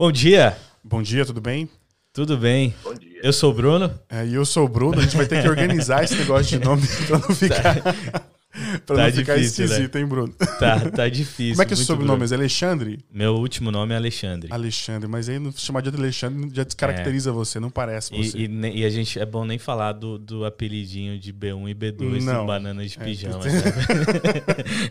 [0.00, 0.56] Bom dia.
[0.82, 1.68] Bom dia, tudo bem?
[2.10, 2.74] Tudo bem.
[2.82, 3.20] Bom dia.
[3.22, 3.92] Eu sou o Bruno.
[4.08, 6.64] É, e eu sou o Bruno, a gente vai ter que organizar esse negócio de
[6.64, 8.29] nome pra não ficar,
[8.86, 10.32] pra Tá não ficar difícil, esquisito, hein, Bruno?
[10.58, 11.54] Tá, tá difícil.
[11.54, 12.24] Como é que é o sobrenome?
[12.30, 12.98] É Alexandre?
[13.12, 14.52] Meu último nome é Alexandre.
[14.52, 18.38] Alexandre, mas aí não chamar de Alexandre já descaracteriza você, não parece você.
[18.38, 21.74] E, e e a gente é bom nem falar do, do apelidinho de B1 e
[21.74, 22.46] B2 Não.
[22.46, 23.38] Banana de É, Pijama.
[23.44, 23.50] né?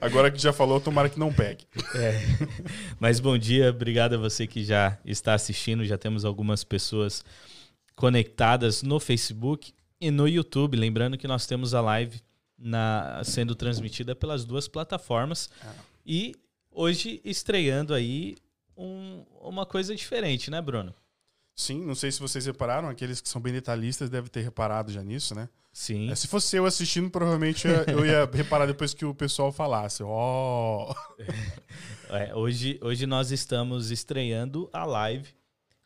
[0.00, 1.64] Agora que já falou, tomara que não pegue.
[1.94, 2.20] É.
[2.98, 5.84] Mas bom dia, obrigado a você que já está assistindo.
[5.84, 7.24] Já temos algumas pessoas
[7.94, 10.76] conectadas no Facebook e no YouTube.
[10.76, 12.20] Lembrando que nós temos a live
[12.62, 15.50] na- sendo transmitida pelas duas plataformas.
[16.06, 16.34] E
[16.70, 18.36] hoje estreando aí
[18.76, 20.94] um- uma coisa diferente, né, Bruno?
[21.54, 25.02] Sim, não sei se vocês repararam, aqueles que são bem detalhistas devem ter reparado já
[25.02, 25.48] nisso, né?
[25.72, 26.10] Sim.
[26.10, 30.02] É, se fosse eu assistindo, provavelmente eu ia, reparar depois que o pessoal falasse.
[30.02, 30.94] Ó,
[32.10, 35.28] É, hoje, hoje nós estamos estreando a live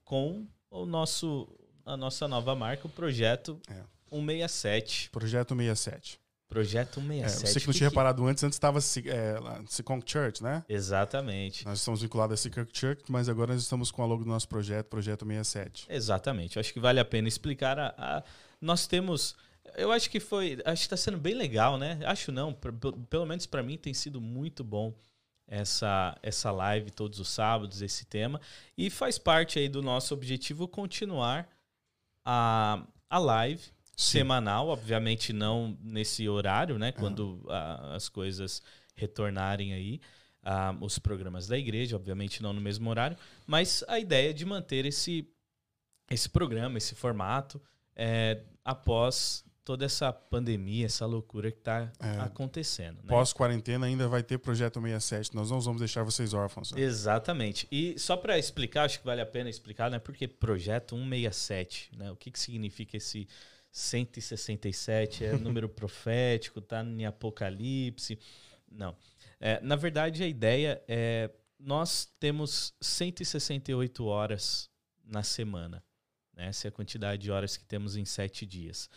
[0.05, 1.49] com o nosso,
[1.85, 3.83] a nossa nova marca, o Projeto É.
[4.11, 5.11] 167.
[5.11, 6.21] Projeto 67.
[6.49, 7.53] Projeto É, 167.
[7.53, 9.35] você que não tinha reparado antes, antes estava é,
[9.69, 10.65] Seacon Church, né?
[10.69, 11.65] Exatamente.
[11.65, 14.49] Nós estamos vinculados a Seacon Church, mas agora nós estamos com a logo do nosso
[14.49, 15.87] projeto, Projeto 67.
[15.89, 16.57] Exatamente.
[16.57, 17.79] Eu acho que vale a pena explicar.
[17.79, 18.23] A, a-
[18.61, 19.35] nós temos.
[19.77, 20.59] Eu acho que foi.
[20.65, 21.99] Acho que está sendo bem legal, né?
[22.05, 22.53] Acho não.
[23.11, 24.95] Pelo menos para mim tem sido muito bom
[25.49, 28.41] essa, essa live todos os sábados, esse tema.
[28.79, 31.49] E faz parte aí do nosso objetivo continuar
[32.25, 33.63] a, a live
[33.97, 34.19] Sim.
[34.19, 36.93] semanal, obviamente não nesse horário, né?
[36.93, 38.63] Quando ah, as coisas
[38.95, 40.01] retornarem aí,
[40.81, 43.17] os programas da igreja, obviamente não no mesmo horário,
[43.47, 45.29] mas a ideia é de manter esse,
[46.11, 47.61] esse programa, esse formato,
[47.97, 52.21] é, após toda essa pandemia, essa loucura que está É.
[52.21, 52.99] acontecendo.
[52.99, 53.09] Né?
[53.09, 55.35] Pós-quarentena ainda vai ter Projeto 67.
[55.35, 56.71] Nós não vamos deixar vocês órfãos.
[56.71, 56.81] né?
[56.81, 57.67] Exatamente.
[57.73, 59.99] E só para explicar, acho que vale a pena explicar, né?
[59.99, 62.13] Porque projeto 167, né?
[62.13, 63.27] O que, que significa esse
[63.77, 65.25] 167?
[65.25, 68.19] É número profético, tá em Apocalipse?
[68.71, 68.97] Não.
[69.39, 74.71] É, na verdade, a ideia é nós temos 168 horas
[75.05, 75.83] na semana.
[76.35, 76.49] Né?
[76.49, 78.89] Essa é a quantidade de horas que temos em sete dias.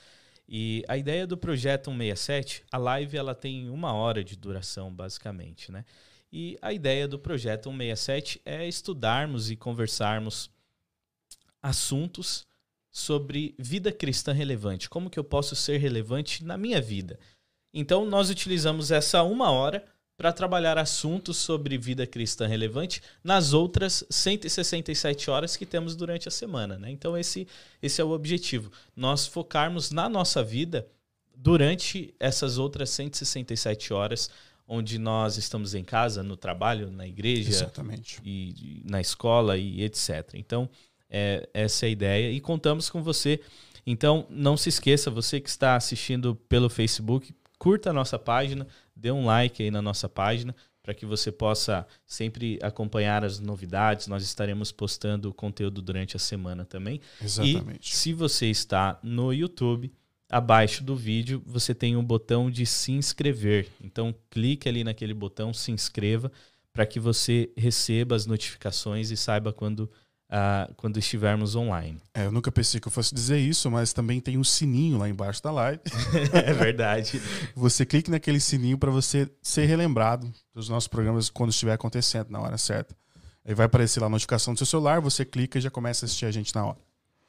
[0.47, 5.71] E a ideia do projeto 167, a live ela tem uma hora de duração, basicamente,
[5.71, 5.85] né?
[6.31, 10.49] E a ideia do projeto 167 é estudarmos e conversarmos
[11.61, 12.47] assuntos
[12.91, 14.89] sobre vida cristã relevante.
[14.89, 17.19] Como que eu posso ser relevante na minha vida?
[17.73, 19.85] Então, nós utilizamos essa uma hora
[20.17, 26.31] para trabalhar assuntos sobre vida cristã relevante nas outras 167 horas que temos durante a
[26.31, 26.77] semana.
[26.77, 26.91] Né?
[26.91, 27.47] Então, esse,
[27.81, 28.69] esse é o objetivo.
[28.93, 30.85] Nós focarmos na nossa vida
[31.33, 34.29] durante essas outras 167 horas,
[34.67, 38.19] onde nós estamos em casa, no trabalho, na igreja, Exatamente.
[38.25, 40.31] e, e na escola e etc.
[40.33, 40.69] Então,
[41.09, 43.39] é, essa é a ideia e contamos com você.
[43.85, 49.11] Então, não se esqueça, você que está assistindo pelo Facebook, curta a nossa página, dê
[49.11, 54.07] um like aí na nossa página para que você possa sempre acompanhar as novidades.
[54.07, 56.99] Nós estaremos postando conteúdo durante a semana também.
[57.21, 57.91] Exatamente.
[57.91, 59.91] E se você está no YouTube,
[60.29, 63.67] abaixo do vídeo você tem um botão de se inscrever.
[63.83, 66.31] Então clique ali naquele botão se inscreva
[66.71, 69.91] para que você receba as notificações e saiba quando,
[70.29, 71.99] ah, quando estivermos online.
[72.13, 75.09] É, eu nunca pensei que eu fosse dizer isso, mas também tem um sininho lá
[75.09, 75.81] embaixo da live.
[76.31, 77.19] é verdade.
[77.55, 82.39] Você clique naquele sininho para você ser relembrado dos nossos programas quando estiver acontecendo na
[82.39, 82.95] hora certa.
[83.43, 86.07] Aí vai aparecer lá a notificação do seu celular, você clica e já começa a
[86.07, 86.77] assistir a gente na hora.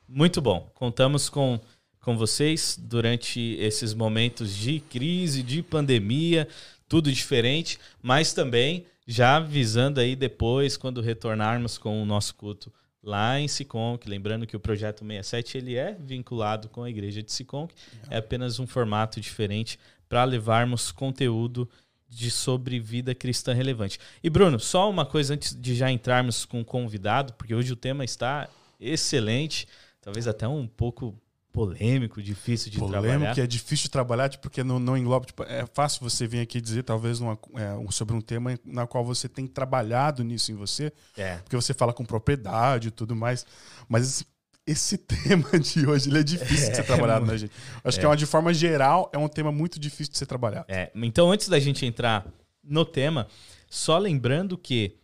[0.07, 0.71] Muito bom.
[0.75, 1.59] Contamos com,
[2.01, 6.47] com vocês durante esses momentos de crise, de pandemia,
[6.87, 12.71] tudo diferente, mas também já visando aí depois, quando retornarmos com o nosso culto
[13.03, 17.33] lá em Siconc, lembrando que o projeto 67 ele é vinculado com a igreja de
[17.33, 17.73] Siconc,
[18.11, 21.69] é apenas um formato diferente para levarmos conteúdo
[22.09, 23.99] de sobre vida cristã relevante.
[24.23, 27.77] E Bruno, só uma coisa antes de já entrarmos com o convidado, porque hoje o
[27.77, 28.49] tema está
[28.81, 29.69] excelente,
[30.01, 31.17] talvez até um pouco
[31.53, 33.35] polêmico, difícil de Polêmico, trabalhar.
[33.35, 35.27] que é difícil de trabalhar, tipo, porque não, não engloba.
[35.27, 39.05] Tipo, é fácil você vir aqui dizer, talvez, numa- é, sobre um tema na qual
[39.05, 41.37] você tem trabalhado nisso em você, É.
[41.39, 43.45] porque você fala com propriedade e tudo mais.
[43.89, 44.25] Mas
[44.67, 44.97] esse,
[45.43, 47.53] tema de hoje é difícil de ser trabalhado, né, gente?
[47.83, 50.67] Acho que é uma, de forma geral, é um tema muito difícil de ser trabalhado.
[50.69, 52.27] É, então, antes da gente entrar
[52.63, 53.27] no tema,
[53.69, 54.97] só lembrando que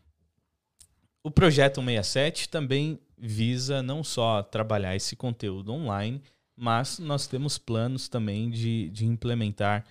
[1.25, 6.23] o projeto 167 também visa não só trabalhar esse conteúdo online,
[6.57, 9.85] mas nós temos planos também de, de implementar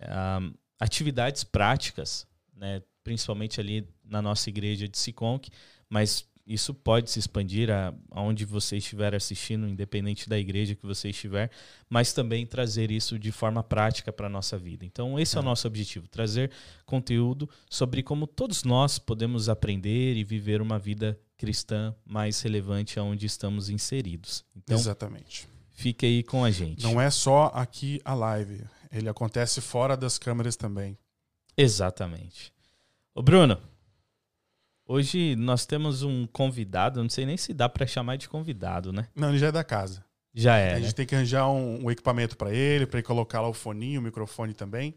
[0.00, 0.40] ah,
[0.78, 5.48] atividades práticas, né, principalmente ali na nossa igreja de Siconc,
[5.88, 11.10] mas isso pode se expandir a, aonde você estiver assistindo, independente da igreja que você
[11.10, 11.50] estiver,
[11.88, 14.84] mas também trazer isso de forma prática para a nossa vida.
[14.84, 15.38] Então, esse é.
[15.38, 16.50] é o nosso objetivo: trazer
[16.84, 23.26] conteúdo sobre como todos nós podemos aprender e viver uma vida cristã mais relevante aonde
[23.26, 24.44] estamos inseridos.
[24.56, 25.51] Então, Exatamente.
[25.72, 26.82] Fique aí com a gente.
[26.82, 30.98] Não é só aqui a live, ele acontece fora das câmeras também.
[31.56, 32.52] Exatamente.
[33.14, 33.58] Ô Bruno,
[34.84, 39.08] Hoje nós temos um convidado, não sei nem se dá para chamar de convidado, né?
[39.14, 40.04] Não, ele já é da casa.
[40.34, 40.72] Já é.
[40.72, 40.92] A gente né?
[40.92, 44.02] tem que arranjar um, um equipamento para ele, para ele colocar lá o foninho, o
[44.02, 44.94] microfone também.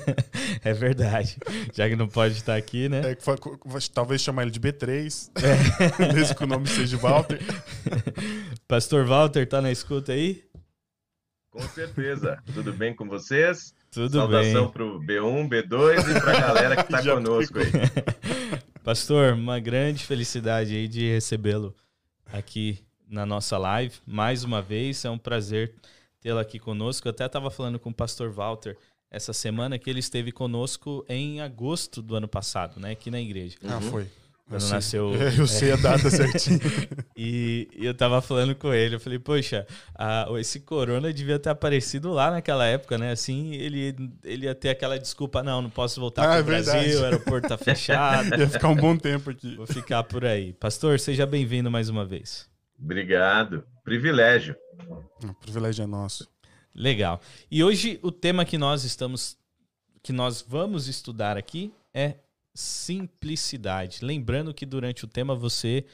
[0.62, 1.38] é verdade.
[1.72, 3.00] Já que não pode estar aqui, né?
[3.12, 3.16] É,
[3.94, 6.12] talvez chamar ele de B3, é.
[6.12, 7.40] mesmo que o nome seja Walter.
[8.68, 10.44] Pastor Walter, tá na escuta aí?
[11.50, 12.38] Com certeza.
[12.52, 13.74] Tudo bem com vocês?
[13.90, 14.52] Tudo Saudação bem.
[14.52, 17.72] Saudação para o B1, B2 e para a galera que está conosco aí.
[18.84, 21.74] Pastor, uma grande felicidade aí de recebê-lo
[22.30, 23.94] aqui na nossa live.
[24.06, 25.74] Mais uma vez, é um prazer
[26.20, 27.06] tê-lo aqui conosco.
[27.06, 28.76] Eu até estava falando com o pastor Walter
[29.10, 33.56] essa semana que ele esteve conosco em agosto do ano passado, né, aqui na igreja.
[33.64, 34.08] Ah, foi.
[34.48, 35.12] Quando eu nasceu.
[35.36, 36.60] Eu sei a data certinho.
[37.16, 41.50] e, e, eu tava falando com ele, eu falei, poxa, a, esse corona devia ter
[41.50, 43.10] aparecido lá naquela época, né?
[43.10, 47.00] Assim, ele, ele ia ter aquela desculpa, não, não posso voltar ah, pro é Brasil,
[47.00, 48.28] o aeroporto tá fechado.
[48.38, 49.56] ia ficar um bom tempo aqui.
[49.56, 50.52] Vou ficar por aí.
[50.52, 52.48] Pastor, seja bem-vindo mais uma vez.
[52.78, 53.64] Obrigado.
[53.84, 54.56] Privilégio.
[55.22, 56.28] O privilégio é nosso.
[56.74, 57.20] Legal.
[57.50, 59.38] E hoje o tema que nós estamos,
[60.02, 62.16] que nós vamos estudar aqui é
[62.54, 64.04] simplicidade.
[64.04, 65.84] Lembrando que durante o tema você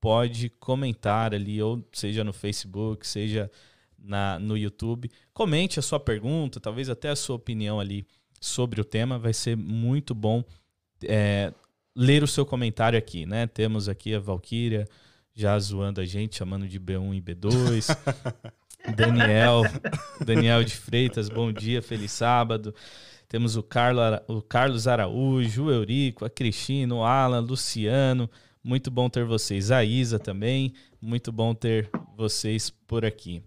[0.00, 3.50] pode comentar ali, ou seja no Facebook, seja
[3.98, 5.10] na, no YouTube.
[5.32, 8.06] Comente a sua pergunta, talvez até a sua opinião ali
[8.40, 9.18] sobre o tema.
[9.18, 10.42] Vai ser muito bom
[11.04, 11.52] é,
[11.94, 13.46] ler o seu comentário aqui, né?
[13.46, 14.88] Temos aqui a Valkyria
[15.40, 17.96] já zoando a gente, chamando de B1 e B2.
[18.94, 19.62] Daniel,
[20.24, 22.74] Daniel de Freitas, bom dia, feliz sábado.
[23.28, 28.28] Temos o, Carlo, o Carlos Araújo, o Eurico, a Cristina, o Alan, Luciano.
[28.62, 29.70] Muito bom ter vocês.
[29.70, 30.74] A Isa também.
[31.00, 33.42] Muito bom ter vocês por aqui.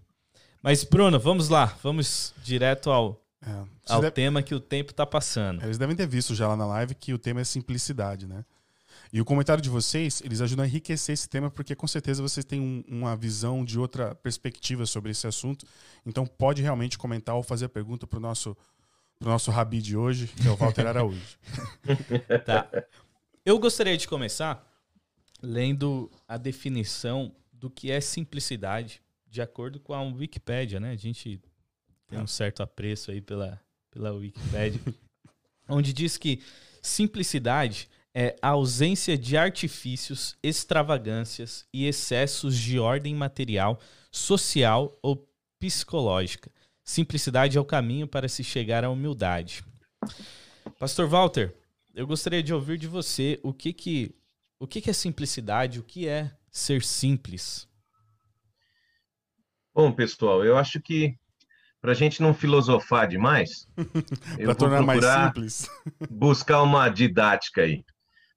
[0.62, 1.76] Mas, Bruno, vamos lá.
[1.82, 4.12] Vamos direto ao, é, ao deve...
[4.12, 5.62] tema que o tempo está passando.
[5.62, 8.44] Eles devem ter visto já lá na live que o tema é simplicidade, né?
[9.14, 12.44] E o comentário de vocês, eles ajudam a enriquecer esse tema, porque com certeza vocês
[12.44, 15.64] têm um, uma visão de outra perspectiva sobre esse assunto.
[16.04, 18.56] Então pode realmente comentar ou fazer a pergunta para o nosso
[19.16, 21.38] pro nosso rabi de hoje, que é o Walter Araújo.
[22.44, 22.68] tá.
[23.46, 24.68] Eu gostaria de começar
[25.40, 30.90] lendo a definição do que é simplicidade, de acordo com a Wikipédia, né?
[30.90, 31.40] A gente
[32.08, 33.60] tem um certo apreço aí pela,
[33.92, 34.80] pela Wikipédia,
[35.68, 36.42] onde diz que
[36.82, 43.80] simplicidade é a ausência de artifícios, extravagâncias e excessos de ordem material,
[44.10, 45.28] social ou
[45.58, 46.50] psicológica,
[46.84, 49.64] Simplicidade é o caminho para se chegar à humildade.
[50.78, 51.56] Pastor Walter,
[51.94, 54.14] eu gostaria de ouvir de você o que que
[54.60, 57.66] o que, que é simplicidade, o que é ser simples.
[59.74, 61.18] Bom, pessoal, eu acho que
[61.80, 63.66] para a gente não filosofar demais,
[64.42, 65.68] para tornar mais simples,
[66.10, 67.82] buscar uma didática aí.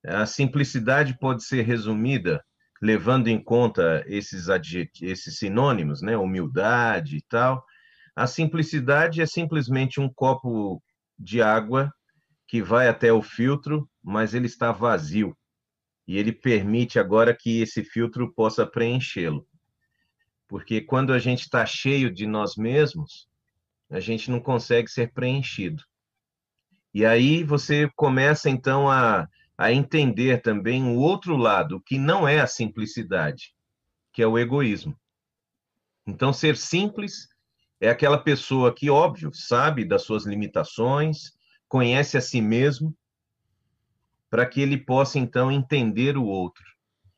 [0.06, 2.44] A simplicidade pode ser resumida
[2.82, 4.48] levando em conta esses
[5.02, 7.66] esses sinônimos, né, humildade e tal,
[8.18, 10.82] a simplicidade é simplesmente um copo
[11.20, 11.94] de água
[12.48, 15.38] que vai até o filtro, mas ele está vazio.
[16.08, 19.46] E ele permite agora que esse filtro possa preenchê-lo.
[20.48, 23.28] Porque quando a gente está cheio de nós mesmos,
[23.88, 25.84] a gente não consegue ser preenchido.
[26.94, 32.40] E aí você começa então a, a entender também o outro lado, que não é
[32.40, 33.54] a simplicidade,
[34.14, 34.96] que é o egoísmo.
[36.06, 37.28] Então, ser simples
[37.82, 41.34] é aquela pessoa que, óbvio, sabe das suas limitações,
[41.68, 42.96] conhece a si mesmo,
[44.30, 46.64] para que ele possa então entender o outro.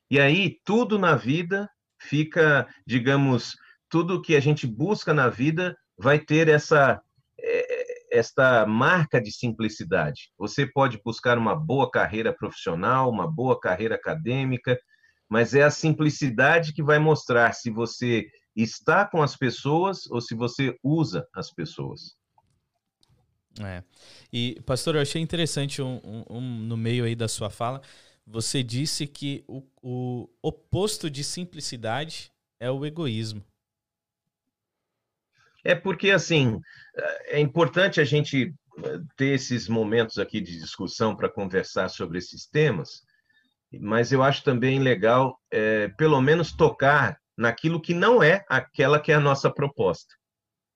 [0.09, 1.69] E aí tudo na vida
[1.99, 3.55] fica, digamos,
[3.89, 7.01] tudo que a gente busca na vida vai ter essa
[8.11, 10.31] esta marca de simplicidade.
[10.37, 14.79] Você pode buscar uma boa carreira profissional, uma boa carreira acadêmica,
[15.29, 20.35] mas é a simplicidade que vai mostrar se você está com as pessoas ou se
[20.35, 22.17] você usa as pessoas.
[23.61, 23.83] É.
[24.31, 27.81] E, pastor, eu achei interessante um, um, um, no meio aí da sua fala,
[28.25, 33.43] você disse que o, o oposto de simplicidade é o egoísmo.
[35.63, 36.59] É porque, assim,
[37.27, 42.45] é importante a gente eh, ter esses momentos aqui de discussão para conversar sobre esses
[42.47, 43.01] temas,
[43.79, 49.11] mas eu acho também legal, é, pelo menos, tocar naquilo que não é aquela que
[49.11, 50.15] é a nossa proposta.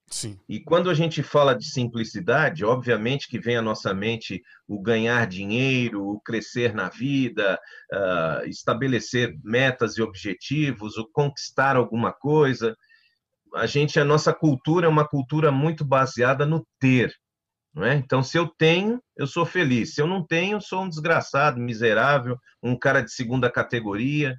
[0.07, 0.39] Sim.
[0.47, 5.25] E quando a gente fala de simplicidade, obviamente que vem à nossa mente o ganhar
[5.25, 7.59] dinheiro, o crescer na vida,
[7.91, 12.77] uh, estabelecer metas e objetivos, o conquistar alguma coisa.
[13.55, 17.13] A gente, a nossa cultura é uma cultura muito baseada no ter.
[17.73, 17.95] Não é?
[17.95, 19.95] Então, se eu tenho, eu sou feliz.
[19.95, 24.37] Se eu não tenho, sou um desgraçado, miserável, um cara de segunda categoria.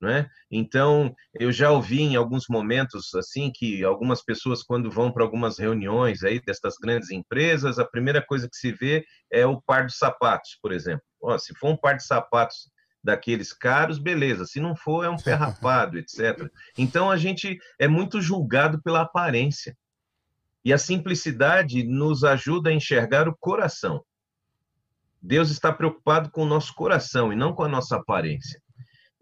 [0.00, 0.28] Né?
[0.50, 5.58] Então, eu já ouvi em alguns momentos assim que algumas pessoas quando vão para algumas
[5.58, 9.02] reuniões aí destas grandes empresas, a primeira coisa que se vê
[9.32, 11.02] é o par de sapatos, por exemplo.
[11.22, 12.70] Ó, se for um par de sapatos
[13.04, 14.46] daqueles caros, beleza.
[14.46, 16.50] Se não for, é um ferrapado, etc.
[16.76, 19.76] Então a gente é muito julgado pela aparência.
[20.64, 24.02] E a simplicidade nos ajuda a enxergar o coração.
[25.20, 28.64] Deus está preocupado com o nosso coração e não com a nossa aparência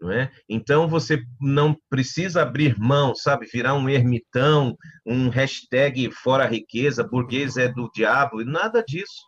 [0.03, 0.29] não é?
[0.49, 7.55] Então você não precisa abrir mão, sabe, virar um ermitão, um hashtag fora riqueza, burguês
[7.55, 9.23] é do diabo, nada disso.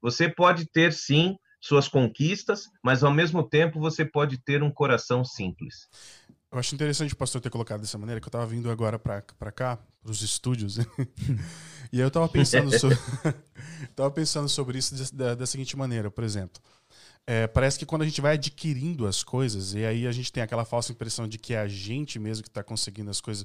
[0.00, 5.24] Você pode ter sim suas conquistas, mas ao mesmo tempo você pode ter um coração
[5.24, 5.88] simples.
[6.50, 9.52] Eu acho interessante o pastor ter colocado dessa maneira, que eu estava vindo agora para
[9.52, 10.78] cá, para os estúdios,
[11.92, 12.96] e aí eu estava pensando, sobre,
[13.94, 16.62] tava pensando sobre isso da, da seguinte maneira, por exemplo.
[17.26, 20.42] É, parece que quando a gente vai adquirindo as coisas, e aí a gente tem
[20.42, 23.44] aquela falsa impressão de que é a gente mesmo que está conseguindo as coisas,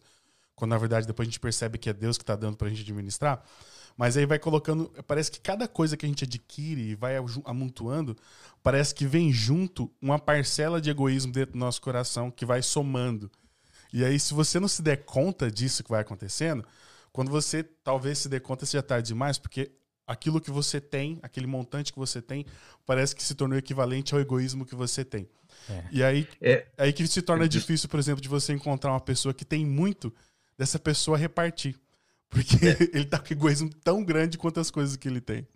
[0.55, 2.69] quando na verdade depois a gente percebe que é Deus que está dando para a
[2.69, 3.43] gente administrar.
[3.97, 4.91] Mas aí vai colocando.
[5.05, 8.15] Parece que cada coisa que a gente adquire e vai amontoando,
[8.63, 13.29] parece que vem junto uma parcela de egoísmo dentro do nosso coração que vai somando.
[13.93, 16.65] E aí, se você não se der conta disso que vai acontecendo,
[17.11, 19.71] quando você talvez se dê conta, seja tarde demais, porque
[20.07, 22.45] aquilo que você tem, aquele montante que você tem,
[22.85, 25.27] parece que se tornou equivalente ao egoísmo que você tem.
[25.69, 25.83] É.
[25.91, 26.65] E aí, é.
[26.77, 30.13] aí que se torna difícil, por exemplo, de você encontrar uma pessoa que tem muito
[30.57, 31.75] dessa pessoa repartir.
[32.31, 32.77] Porque é.
[32.97, 35.47] ele tá com egoísmo tão grande quanto as coisas que ele tem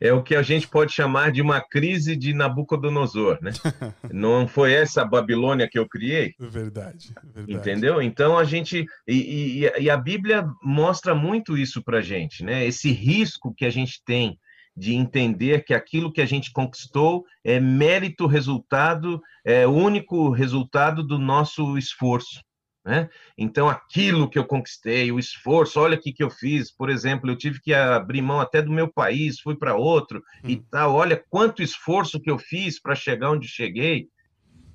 [0.00, 3.52] é o que a gente pode chamar de uma crise de Nabucodonosor, né?
[4.12, 6.34] Não foi essa Babilônia que eu criei?
[6.38, 7.52] Verdade, verdade.
[7.52, 8.02] Entendeu?
[8.02, 12.64] Então a gente e, e, e a Bíblia mostra muito isso para gente, né?
[12.66, 14.38] Esse risco que a gente tem
[14.76, 21.18] de entender que aquilo que a gente conquistou é mérito resultado, é único resultado do
[21.18, 22.44] nosso esforço.
[22.86, 23.10] Né?
[23.36, 26.70] Então, aquilo que eu conquistei, o esforço, olha o que eu fiz.
[26.70, 30.48] Por exemplo, eu tive que abrir mão até do meu país, fui para outro hum.
[30.48, 30.94] e tal.
[30.94, 34.08] Olha quanto esforço que eu fiz para chegar onde cheguei.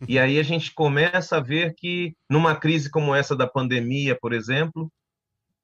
[0.09, 4.33] E aí a gente começa a ver que, numa crise como essa da pandemia, por
[4.33, 4.91] exemplo,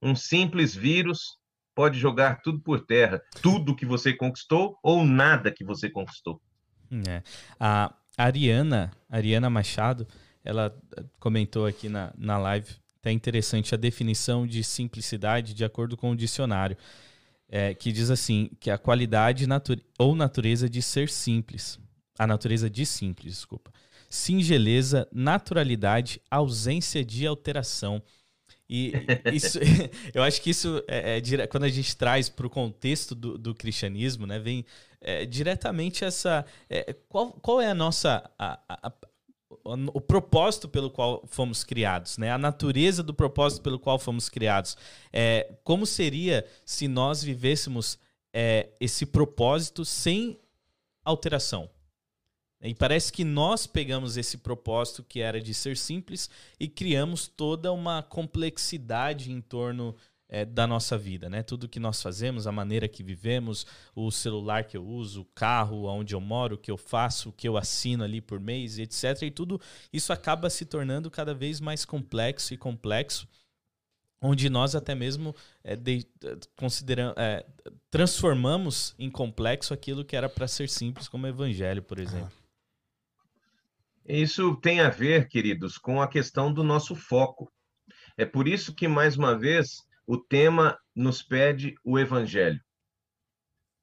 [0.02, 1.38] um simples vírus
[1.76, 3.22] pode jogar tudo por terra.
[3.42, 6.40] Tudo que você conquistou ou nada que você conquistou.
[7.10, 7.22] É.
[7.60, 10.08] A Ariana, Ariana Machado,
[10.48, 12.70] ela eh, comentou aqui na, na live,
[13.02, 16.78] tá interessante a definição de simplicidade de acordo com o dicionário,
[17.50, 19.46] é, que diz assim, que a qualidade
[20.00, 21.78] ou natureza de ser simples,
[22.18, 23.74] a natureza de simples, desculpa,
[24.10, 28.02] singeleza, naturalidade, ausência de alteração.
[28.70, 28.94] E
[29.34, 29.60] isso,
[30.16, 33.54] eu acho que isso é, é quando a gente traz para o contexto do, do,
[33.54, 34.66] cristianismo, né, vem
[35.02, 38.92] é, diretamente essa é, qual, qual é a nossa a, a,
[39.64, 42.32] o propósito pelo qual fomos criados, né?
[42.32, 44.76] A natureza do propósito pelo qual fomos criados.
[45.12, 47.98] É, como seria se nós vivêssemos
[48.34, 50.38] é, esse propósito sem
[51.04, 51.70] alteração?
[52.62, 57.72] E parece que nós pegamos esse propósito que era de ser simples e criamos toda
[57.72, 59.96] uma complexidade em torno
[60.30, 61.42] é, da nossa vida, né?
[61.42, 63.66] Tudo que nós fazemos, a maneira que vivemos,
[63.96, 67.32] o celular que eu uso, o carro onde eu moro, o que eu faço, o
[67.32, 69.22] que eu assino ali por mês, etc.
[69.24, 69.60] E tudo
[69.92, 73.28] isso acaba se tornando cada vez mais complexo e complexo,
[74.22, 76.06] onde nós até mesmo é, de,
[76.56, 77.46] consideramos, é,
[77.90, 82.32] transformamos em complexo aquilo que era para ser simples, como o evangelho, por exemplo.
[84.06, 87.52] Isso tem a ver, queridos, com a questão do nosso foco.
[88.18, 92.60] É por isso que, mais uma vez, o tema nos pede o evangelho.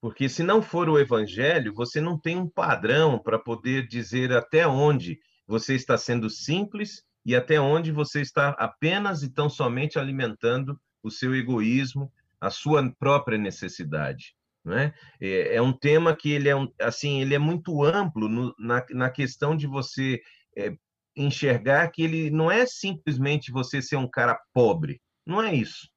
[0.01, 4.67] Porque se não for o evangelho, você não tem um padrão para poder dizer até
[4.67, 10.79] onde você está sendo simples e até onde você está apenas e tão somente alimentando
[11.03, 14.35] o seu egoísmo, a sua própria necessidade.
[14.65, 14.95] Né?
[15.21, 19.55] É, um tema que ele é, assim, ele é muito amplo no, na, na questão
[19.55, 20.21] de você
[20.57, 20.75] é,
[21.15, 25.94] enxergar que ele não é simplesmente você ser um cara pobre, não é isso.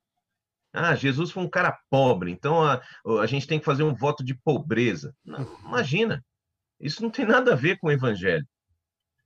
[0.80, 2.80] Ah, Jesus foi um cara pobre, então a,
[3.20, 5.16] a gente tem que fazer um voto de pobreza.
[5.26, 6.24] Não, imagina,
[6.80, 8.48] isso não tem nada a ver com o evangelho.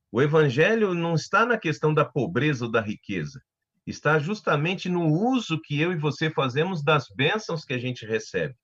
[0.09, 3.41] O evangelho não está na questão da pobreza ou da riqueza,
[3.85, 8.55] está justamente no uso que eu e você fazemos das bênçãos que a gente recebe.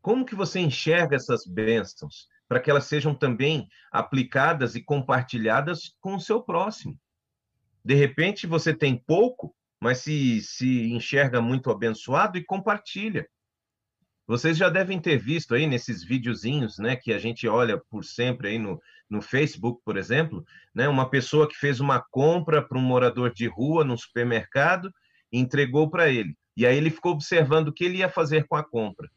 [0.00, 6.14] Como que você enxerga essas bênçãos para que elas sejam também aplicadas e compartilhadas com
[6.14, 6.96] o seu próximo?
[7.84, 13.26] De repente você tem pouco, mas se, se enxerga muito abençoado e compartilha.
[14.28, 18.50] Vocês já devem ter visto aí nesses videozinhos, né, que a gente olha por sempre
[18.50, 22.82] aí no, no Facebook, por exemplo, né, uma pessoa que fez uma compra para um
[22.82, 24.88] morador de rua num supermercado
[25.32, 26.36] entregou para ele.
[26.56, 29.10] E aí ele ficou observando o que ele ia fazer com a compra.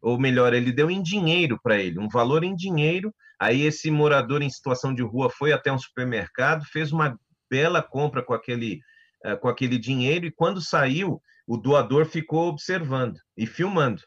[0.00, 3.12] Ou melhor, ele deu em dinheiro para ele, um valor em dinheiro.
[3.36, 7.18] Aí esse morador em situação de rua foi até um supermercado, fez uma
[7.50, 8.80] bela compra com aquele,
[9.24, 14.02] uh, com aquele dinheiro e quando saiu, o doador ficou observando e filmando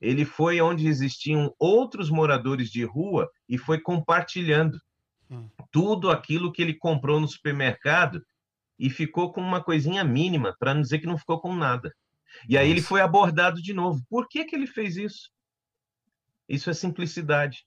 [0.00, 4.78] ele foi onde existiam outros moradores de rua e foi compartilhando
[5.30, 5.48] hum.
[5.70, 8.22] tudo aquilo que ele comprou no supermercado
[8.78, 11.94] e ficou com uma coisinha mínima, para não dizer que não ficou com nada.
[12.46, 14.04] E aí ele foi abordado de novo.
[14.10, 15.30] Por que, que ele fez isso?
[16.46, 17.64] Isso é simplicidade.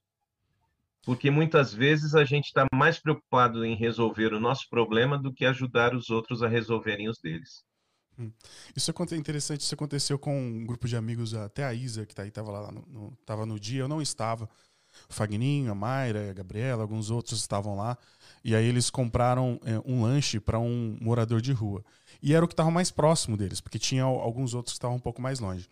[1.03, 5.45] Porque muitas vezes a gente está mais preocupado em resolver o nosso problema do que
[5.45, 7.63] ajudar os outros a resolverem os deles.
[8.17, 8.31] Hum.
[8.75, 12.23] Isso é interessante, isso aconteceu com um grupo de amigos, até a Isa, que tá
[12.23, 14.49] aí, tava lá no, no, tava no dia, eu não estava.
[15.09, 17.97] O Fagninho, a Mayra, a Gabriela, alguns outros estavam lá.
[18.43, 21.83] E aí eles compraram é, um lanche para um morador de rua.
[22.21, 25.01] E era o que estava mais próximo deles, porque tinha alguns outros que estavam um
[25.01, 25.69] pouco mais longe.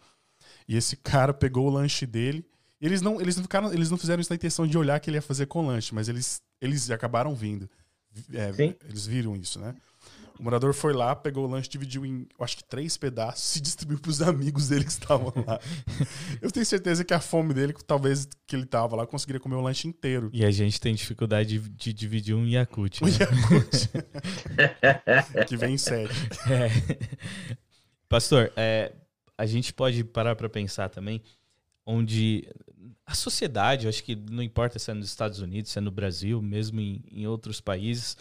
[0.67, 2.46] E esse cara pegou o lanche dele.
[2.79, 5.17] Eles não, eles não ficaram, eles não fizeram isso na intenção de olhar que ele
[5.17, 7.69] ia fazer com o lanche, mas eles, eles acabaram vindo.
[8.34, 8.51] É,
[8.88, 9.75] eles viram isso, né?
[10.39, 13.62] O morador foi lá, pegou o lanche, dividiu em, eu acho que três pedaços e
[13.62, 15.60] distribuiu para os amigos dele que estavam lá.
[16.41, 19.62] eu tenho certeza que a fome dele, talvez que ele tava lá, conseguiria comer o
[19.62, 20.30] lanche inteiro.
[20.32, 23.04] E a gente tem dificuldade de, de dividir um Yakut.
[23.04, 23.10] Né?
[23.10, 23.89] Um Yakut.
[25.47, 26.13] que vem em sete.
[26.51, 26.69] É.
[28.08, 28.93] Pastor, é,
[29.38, 31.21] a gente pode parar para pensar também
[31.86, 32.47] onde
[33.06, 35.91] a sociedade, eu acho que não importa se é nos Estados Unidos, se é no
[35.91, 38.17] Brasil, mesmo em, em outros países,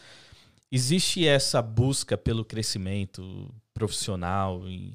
[0.70, 4.94] existe essa busca pelo crescimento profissional, em,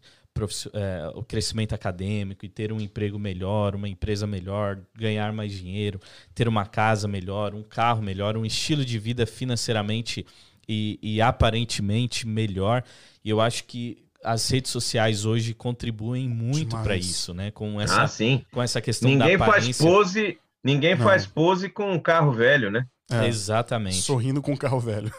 [0.73, 5.99] é, o crescimento acadêmico e ter um emprego melhor, uma empresa melhor, ganhar mais dinheiro,
[6.33, 10.25] ter uma casa melhor, um carro melhor, um estilo de vida financeiramente
[10.67, 12.83] e, e aparentemente melhor.
[13.23, 17.51] E eu acho que as redes sociais hoje contribuem muito para isso, né?
[17.51, 18.45] Com essa, ah, sim.
[18.51, 19.73] com essa questão ninguém da aparência.
[19.73, 21.03] Faz pose, ninguém Não.
[21.03, 22.85] faz pose com um carro velho, né?
[23.11, 23.97] É, Exatamente.
[23.97, 25.11] Sorrindo com o carro velho.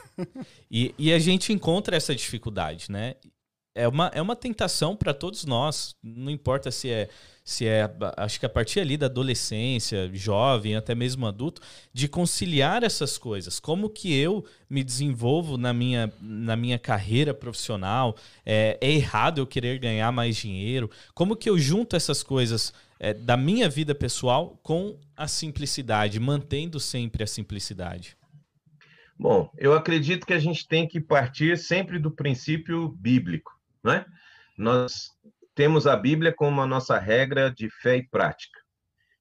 [0.71, 3.15] e, e a gente encontra essa dificuldade, né?
[3.75, 5.95] É uma, é uma tentação para todos nós.
[6.03, 7.09] Não importa se é,
[7.45, 7.91] se é.
[8.17, 11.61] Acho que a partir ali da adolescência, jovem, até mesmo adulto,
[11.93, 13.59] de conciliar essas coisas.
[13.59, 18.17] Como que eu me desenvolvo na minha, na minha carreira profissional?
[18.47, 20.91] É, é errado eu querer ganhar mais dinheiro?
[21.15, 26.79] Como que eu junto essas coisas é, da minha vida pessoal com a simplicidade, mantendo
[26.79, 28.17] sempre a simplicidade?
[29.19, 33.53] Bom, eu acredito que a gente tem que partir sempre do princípio bíblico,
[33.83, 34.05] né?
[34.57, 35.11] Nós
[35.55, 38.61] temos a Bíblia como a nossa regra de fé e prática.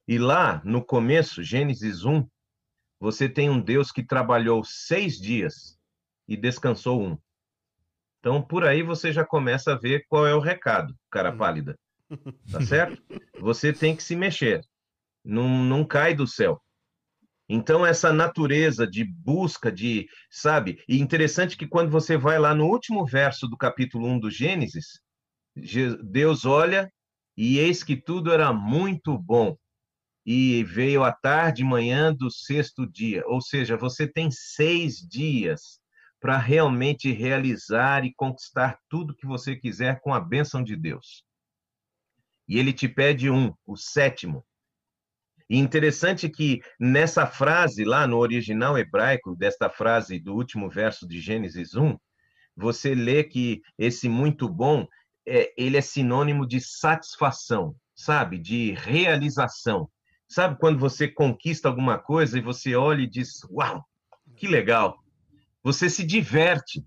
[0.06, 2.26] E lá, no começo, Gênesis 1,
[2.98, 5.78] você tem um Deus que trabalhou seis dias
[6.26, 7.18] e descansou um.
[8.20, 11.36] Então, por aí você já começa a ver qual é o recado, cara hum.
[11.36, 11.78] pálida.
[12.50, 13.02] Tá certo?
[13.40, 14.60] Você tem que se mexer.
[15.24, 16.60] Não, não cai do céu.
[17.48, 20.82] Então, essa natureza de busca, de, sabe?
[20.88, 25.01] E interessante que quando você vai lá no último verso do capítulo 1 do Gênesis,
[26.02, 26.92] Deus olha
[27.36, 29.56] e eis que tudo era muito bom.
[30.24, 33.22] E veio a tarde e manhã do sexto dia.
[33.26, 35.80] Ou seja, você tem seis dias
[36.20, 41.24] para realmente realizar e conquistar tudo que você quiser com a bênção de Deus
[42.48, 44.44] e ele te pede um, o sétimo.
[45.48, 51.20] E interessante que nessa frase, lá no original hebraico, desta frase do último verso de
[51.20, 51.96] Gênesis 1,
[52.54, 54.86] você lê que esse muito bom,
[55.26, 58.38] é, ele é sinônimo de satisfação, sabe?
[58.38, 59.88] De realização.
[60.28, 63.84] Sabe quando você conquista alguma coisa e você olha e diz: Uau,
[64.36, 64.98] que legal!
[65.62, 66.84] Você se diverte,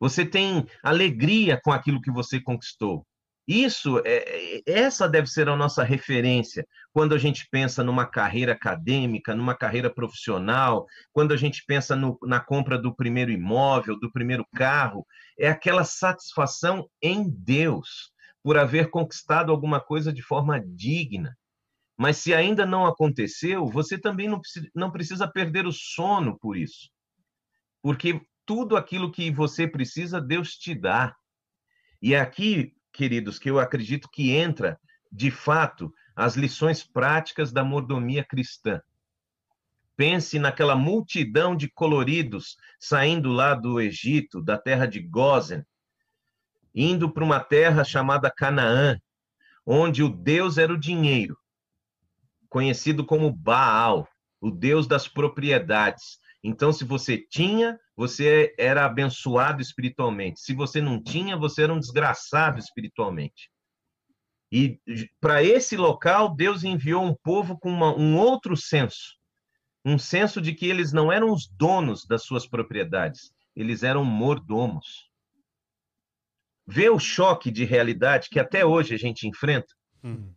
[0.00, 3.06] você tem alegria com aquilo que você conquistou.
[3.48, 8.52] Isso, é, é, essa deve ser a nossa referência quando a gente pensa numa carreira
[8.52, 14.12] acadêmica, numa carreira profissional, quando a gente pensa no, na compra do primeiro imóvel, do
[14.12, 15.06] primeiro carro,
[15.38, 21.36] é aquela satisfação em Deus por haver conquistado alguma coisa de forma digna.
[21.96, 24.40] Mas se ainda não aconteceu, você também não
[24.74, 26.90] não precisa perder o sono por isso.
[27.82, 31.14] porque tudo aquilo que você precisa, Deus te dá.
[32.00, 34.78] E aqui, queridos, que eu acredito que entra,
[35.10, 38.80] de fato, as lições práticas da mordomia cristã.
[39.96, 45.64] Pense naquela multidão de coloridos saindo lá do Egito, da terra de Gozen,
[46.74, 49.00] indo para uma terra chamada Canaã,
[49.66, 51.36] onde o Deus era o dinheiro,
[52.48, 54.08] conhecido como Baal,
[54.40, 56.18] o Deus das propriedades.
[56.42, 60.40] Então, se você tinha, você era abençoado espiritualmente.
[60.40, 63.50] Se você não tinha, você era um desgraçado espiritualmente.
[64.50, 64.80] E
[65.20, 69.18] para esse local, Deus enviou um povo com uma, um outro senso
[69.84, 75.08] um senso de que eles não eram os donos das suas propriedades, eles eram mordomos.
[76.66, 79.74] Vê o choque de realidade que até hoje a gente enfrenta?
[80.04, 80.32] Hum.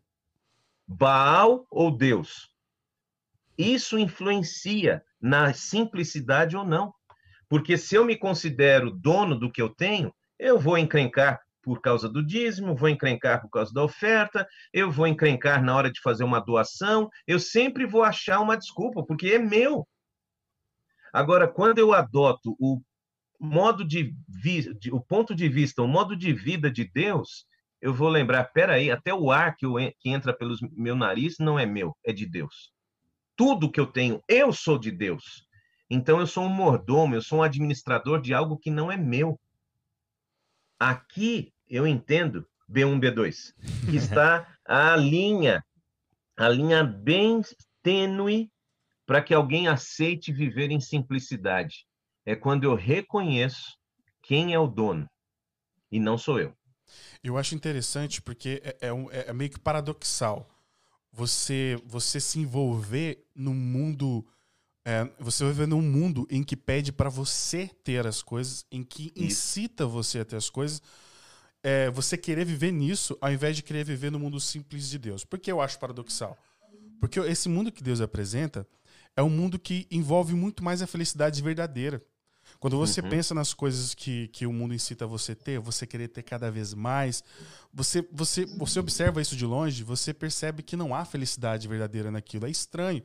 [0.88, 2.50] Baal ou Deus?
[3.58, 6.94] Isso influencia na simplicidade ou não.
[7.50, 12.10] Porque se eu me considero dono do que eu tenho, eu vou encrencar por causa
[12.10, 16.24] do dízimo, vou encrencar por causa da oferta, eu vou encrencar na hora de fazer
[16.24, 19.88] uma doação, eu sempre vou achar uma desculpa, porque é meu.
[21.14, 22.82] Agora, quando eu adoto o
[23.40, 27.46] modo de, vi, o ponto de vista, o modo de vida de Deus,
[27.82, 31.60] eu vou lembrar, peraí, até o ar que, eu, que entra pelo meu nariz não
[31.60, 32.72] é meu, é de Deus.
[33.36, 35.46] Tudo que eu tenho, eu sou de Deus.
[35.90, 39.40] Então eu sou um mordomo, eu sou um administrador de algo que não é meu.
[40.80, 43.54] Aqui eu entendo B1, B2,
[43.90, 45.64] que está a linha,
[46.38, 47.42] a linha bem
[47.84, 48.50] tênue
[49.06, 51.86] para que alguém aceite viver em simplicidade.
[52.26, 53.78] É quando eu reconheço
[54.22, 55.10] quem é o dono
[55.92, 56.56] e não sou eu.
[57.24, 60.48] Eu acho interessante porque é, é, um, é meio que paradoxal
[61.12, 64.26] você você se envolver num mundo
[64.86, 68.84] é, você vai viver num mundo em que pede para você ter as coisas, em
[68.84, 69.24] que Isso.
[69.24, 70.82] incita você a ter as coisas,
[71.62, 75.24] é, você querer viver nisso ao invés de querer viver no mundo simples de Deus.
[75.24, 76.38] Por que eu acho paradoxal?
[77.00, 78.68] Porque esse mundo que Deus apresenta
[79.16, 82.02] é um mundo que envolve muito mais a felicidade verdadeira.
[82.62, 83.10] Quando você uhum.
[83.10, 86.52] pensa nas coisas que, que o mundo incita você a ter, você querer ter cada
[86.52, 87.24] vez mais,
[87.74, 92.46] você, você, você observa isso de longe, você percebe que não há felicidade verdadeira naquilo.
[92.46, 93.02] É estranho.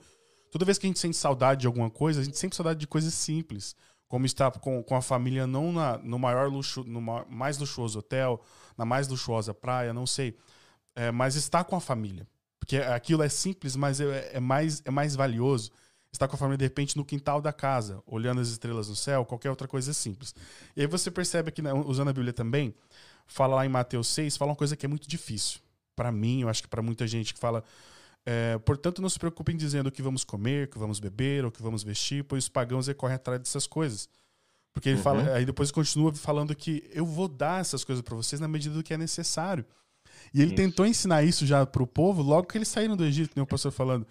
[0.50, 2.86] Toda vez que a gente sente saudade de alguma coisa, a gente sente saudade de
[2.86, 3.74] coisas simples.
[4.06, 8.42] Como estar com, com a família não na, no maior luxo, no mais luxuoso hotel,
[8.76, 10.36] na mais luxuosa praia, não sei.
[10.94, 12.28] É, mas estar com a família.
[12.60, 15.72] Porque aquilo é simples, mas é, é, mais, é mais valioso.
[16.12, 19.24] Estar com a família, de repente, no quintal da casa, olhando as estrelas no céu,
[19.24, 20.34] qualquer outra coisa simples.
[20.74, 22.74] E aí você percebe que, né, usando a Bíblia também,
[23.26, 25.60] fala lá em Mateus 6, fala uma coisa que é muito difícil.
[25.94, 27.62] Para mim, eu acho que para muita gente que fala
[28.28, 31.52] é, portanto, não se preocupem dizendo o que vamos comer, o que vamos beber, o
[31.52, 34.08] que vamos vestir, pois os pagãos recorrem atrás dessas coisas.
[34.72, 35.02] Porque ele uhum.
[35.02, 38.74] fala, aí depois continua falando que eu vou dar essas coisas para vocês na medida
[38.74, 39.64] do que é necessário.
[40.34, 40.56] E ele isso.
[40.56, 43.46] tentou ensinar isso já para o povo logo que eles saíram do Egito, nem o
[43.46, 44.04] pastor falando.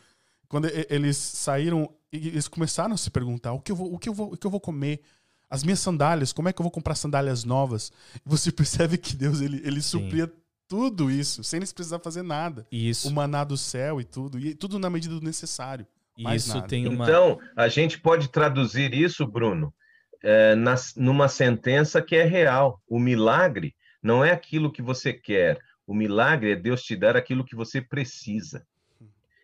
[0.47, 4.13] Quando eles saíram, eles começaram a se perguntar o que eu vou, o que eu
[4.13, 5.01] vou, o que eu vou comer,
[5.49, 7.91] as minhas sandálias, como é que eu vou comprar sandálias novas?
[8.25, 10.31] Você percebe que Deus ele, ele supria
[10.67, 12.65] tudo isso, sem eles precisar fazer nada.
[12.71, 13.07] Isso.
[13.07, 14.39] O maná do céu e tudo.
[14.39, 15.85] E tudo na medida do necessário.
[16.17, 16.67] isso nada.
[16.67, 17.05] tem uma.
[17.05, 19.73] Então, a gente pode traduzir isso, Bruno,
[20.23, 22.81] é, na, numa sentença que é real.
[22.87, 25.59] O milagre não é aquilo que você quer.
[25.85, 28.65] O milagre é Deus te dar aquilo que você precisa.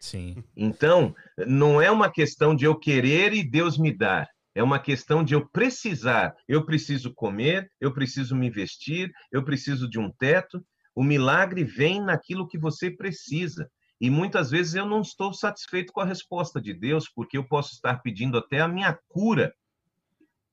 [0.02, 0.44] Sim.
[0.58, 1.16] Então,
[1.48, 4.28] não é uma questão de eu querer e Deus me dar.
[4.54, 6.36] É uma questão de eu precisar.
[6.48, 12.04] Eu preciso comer, eu preciso me vestir, eu preciso de um teto, o milagre vem
[12.04, 13.70] naquilo que você precisa.
[14.02, 17.74] E muitas vezes eu não estou satisfeito com a resposta de Deus, porque eu posso
[17.74, 19.54] estar pedindo até a minha cura.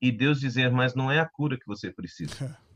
[0.01, 2.57] E Deus dizer, mas não é a cura que você precisa.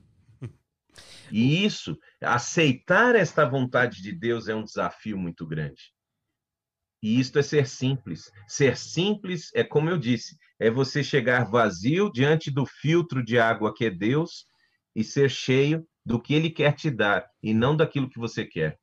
[1.30, 5.80] E isso, aceitar esta vontade de Deus é um desafio muito grande.
[7.02, 8.30] E isto é ser simples.
[8.46, 13.74] Ser simples é como eu disse, é você chegar vazio diante do filtro de água
[13.74, 14.46] que é Deus
[14.94, 18.78] e ser cheio do que ele quer te dar e não daquilo que você quer.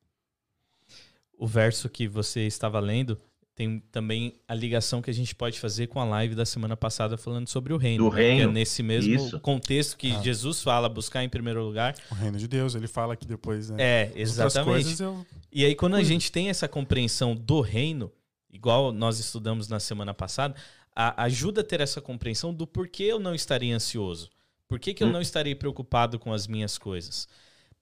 [1.38, 3.18] O verso que você estava lendo
[3.60, 7.18] tem também a ligação que a gente pode fazer com a live da semana passada
[7.18, 8.08] falando sobre o reino.
[8.08, 8.22] Do né?
[8.22, 8.38] reino.
[8.38, 9.38] Que é nesse mesmo Isso.
[9.38, 10.22] contexto que ah.
[10.22, 11.94] Jesus fala, buscar em primeiro lugar.
[12.10, 13.76] O reino de Deus, ele fala que depois, né?
[13.78, 15.02] É, exatamente.
[15.02, 15.26] Eu...
[15.52, 18.10] E aí, quando a gente tem essa compreensão do reino,
[18.50, 20.54] igual nós estudamos na semana passada,
[20.96, 24.30] a, ajuda a ter essa compreensão do porquê eu não estaria ansioso.
[24.66, 25.12] Por que, que eu hum.
[25.12, 27.28] não estarei preocupado com as minhas coisas?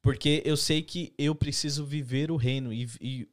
[0.03, 2.73] Porque eu sei que eu preciso viver o reino.
[2.73, 3.29] E, e,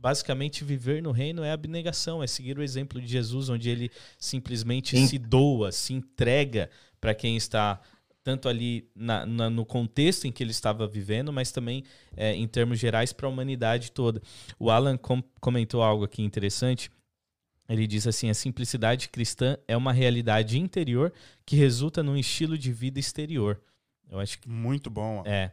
[0.00, 4.96] basicamente viver no reino é abnegação, é seguir o exemplo de Jesus, onde ele simplesmente
[5.06, 7.80] se doa, se entrega para quem está
[8.22, 11.84] tanto ali na, na, no contexto em que ele estava vivendo, mas também
[12.16, 14.22] é, em termos gerais para a humanidade toda.
[14.58, 16.90] O Alan com, comentou algo aqui interessante.
[17.68, 21.12] Ele diz assim: a simplicidade cristã é uma realidade interior
[21.46, 23.60] que resulta num estilo de vida exterior.
[24.08, 24.48] Eu acho que.
[24.48, 25.22] Muito bom.
[25.24, 25.52] É.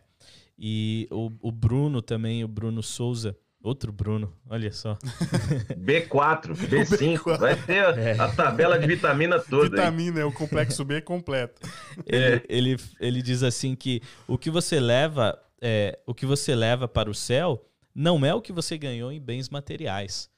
[0.57, 4.97] E o, o Bruno também, o Bruno Souza, Outro Bruno, olha só.
[5.77, 8.17] B4, B5, vai ter é.
[8.17, 9.69] a tabela de vitamina toda.
[9.69, 11.59] Vitamina, é o complexo B completo.
[12.07, 12.43] Ele, é.
[12.47, 17.09] ele, ele diz assim que o que você leva, é, o que você leva para
[17.09, 17.61] o céu
[17.93, 20.29] não é o que você ganhou em bens materiais.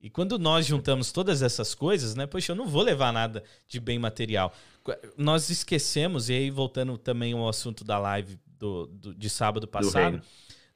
[0.00, 2.26] E quando nós juntamos todas essas coisas, né?
[2.26, 4.54] Poxa, eu não vou levar nada de bem material.
[5.18, 10.22] Nós esquecemos, e aí voltando também ao assunto da live do, do de sábado passado,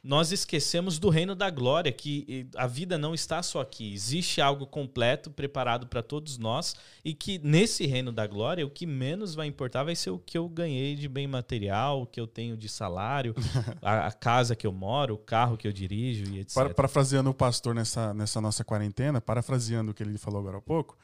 [0.05, 3.95] nós esquecemos do reino da glória, que a vida não está só aqui.
[3.95, 8.85] Existe algo completo preparado para todos nós e que nesse reino da glória o que
[8.85, 12.27] menos vai importar vai ser o que eu ganhei de bem material, o que eu
[12.27, 13.35] tenho de salário,
[13.81, 16.55] a, a casa que eu moro, o carro que eu dirijo e etc.
[16.55, 20.63] Para, parafraseando o pastor nessa, nessa nossa quarentena, parafraseando o que ele falou agora há
[20.63, 20.99] pouco,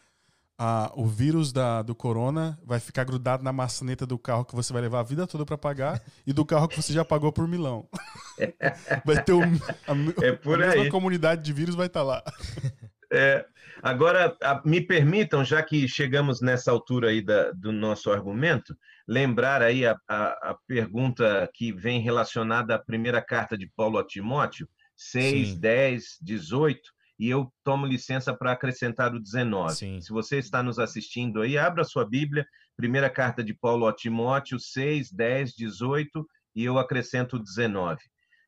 [0.62, 4.74] a, o vírus da, do corona vai ficar grudado na maçaneta do carro que você
[4.74, 7.48] vai levar a vida toda para pagar e do carro que você já pagou por
[7.48, 7.88] milão.
[9.06, 10.90] vai ter o, a, é por a mesma aí.
[10.90, 12.22] comunidade de vírus vai estar tá lá.
[13.12, 13.44] É,
[13.82, 18.72] agora, a, me permitam, já que chegamos nessa altura aí da, do nosso argumento,
[19.04, 24.06] lembrar aí a, a, a, pergunta que vem relacionada à primeira carta de Paulo a
[24.06, 25.58] Timóteo, 6, Sim.
[25.58, 26.80] 10, 18,
[27.20, 29.74] e eu tomo licença para acrescentar o 19.
[29.74, 30.00] Sim.
[30.00, 34.58] Se você está nos assistindo aí, abra sua Bíblia, primeira carta de Paulo a Timóteo,
[34.58, 37.96] 6, 10, 18, e eu acrescento o 19.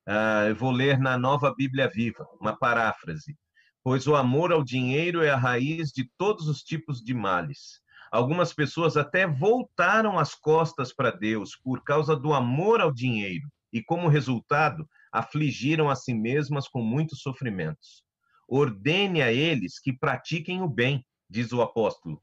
[0.08, 3.36] Uh, eu vou ler na nova Bíblia Viva, uma paráfrase.
[3.84, 7.82] Pois o amor ao dinheiro é a raiz de todos os tipos de males.
[8.10, 13.82] Algumas pessoas até voltaram as costas para Deus por causa do amor ao dinheiro e,
[13.82, 18.02] como resultado, afligiram a si mesmas com muitos sofrimentos
[18.48, 22.22] ordene a eles que pratiquem o bem, diz o apóstolo.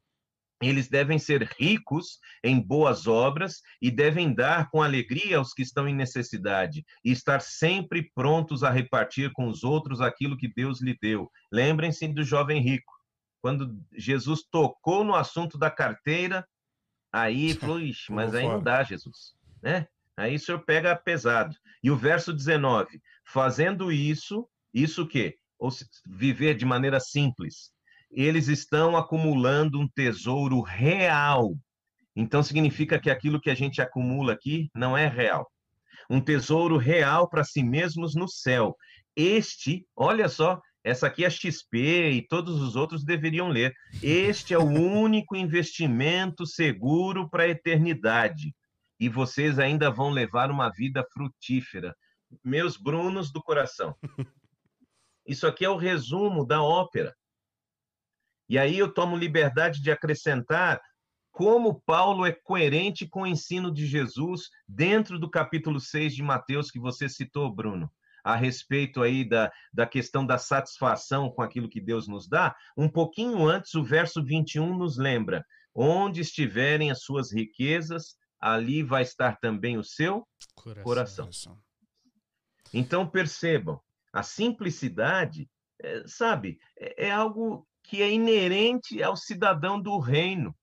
[0.62, 5.88] Eles devem ser ricos em boas obras e devem dar com alegria aos que estão
[5.88, 10.97] em necessidade e estar sempre prontos a repartir com os outros aquilo que Deus lhe
[11.01, 11.32] deu.
[11.49, 12.93] Lembrem-se do jovem rico.
[13.41, 16.45] Quando Jesus tocou no assunto da carteira,
[17.12, 19.34] aí falou: Ixi, mas aí não dá, Jesus.
[19.62, 19.88] Né?
[20.17, 21.55] Aí o senhor pega pesado.
[21.82, 25.38] E o verso 19: Fazendo isso, isso o quê?
[25.60, 25.69] Ou
[26.08, 27.72] viver de maneira simples.
[28.10, 31.54] Eles estão acumulando um tesouro real.
[32.15, 35.48] Então significa que aquilo que a gente acumula aqui não é real.
[36.10, 38.76] Um tesouro real para si mesmos no céu.
[39.15, 43.74] Este, olha só, essa aqui é XP e todos os outros deveriam ler.
[44.02, 48.56] Este é o único investimento seguro para a eternidade.
[49.00, 51.95] E vocês ainda vão levar uma vida frutífera.
[52.43, 53.95] Meus Brunos do coração.
[55.30, 57.15] Isso aqui é o resumo da ópera.
[58.50, 60.82] E aí eu tomo liberdade de acrescentar
[61.32, 66.72] como Paulo é coerente com o ensino de Jesus dentro do capítulo 6 de Mateus
[66.72, 67.92] que você citou, Bruno,
[68.24, 72.56] a respeito aí da, da questão da satisfação com aquilo que Deus nos dá.
[72.76, 79.04] Um pouquinho antes, o verso 21 nos lembra: onde estiverem as suas riquezas, ali vai
[79.04, 80.84] estar também o seu coração.
[80.84, 81.60] coração.
[82.74, 83.80] Então percebam,
[84.12, 85.50] a simplicidade,
[85.82, 90.56] é, sabe, é, é algo que é inerente ao cidadão do reino.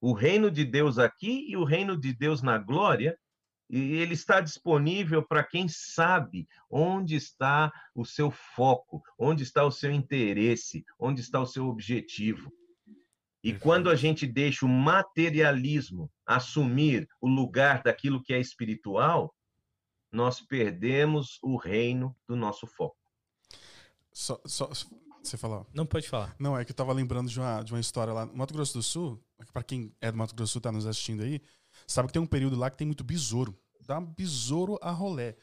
[0.00, 3.16] O reino de Deus aqui e o reino de Deus na glória,
[3.70, 9.70] e ele está disponível para quem sabe onde está o seu foco, onde está o
[9.70, 12.52] seu interesse, onde está o seu objetivo.
[13.42, 19.34] E quando a gente deixa o materialismo assumir o lugar daquilo que é espiritual,
[20.12, 22.96] nós perdemos o reino do nosso foco.
[24.12, 24.70] Só, só,
[25.22, 25.66] você falou?
[25.72, 26.36] Não pode falar.
[26.38, 28.74] Não, é que eu estava lembrando de uma, de uma história lá no Mato Grosso
[28.74, 29.22] do Sul.
[29.52, 31.40] Para quem é do Mato Grosso do Sul está nos assistindo aí,
[31.86, 33.58] sabe que tem um período lá que tem muito besouro.
[33.86, 35.34] Dá um besouro a rolé.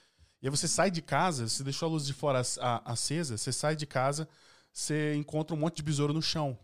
[0.42, 2.42] E aí você sai de casa, você deixou a luz de fora
[2.86, 4.28] acesa, você sai de casa,
[4.72, 6.58] você encontra um monte de besouro no chão.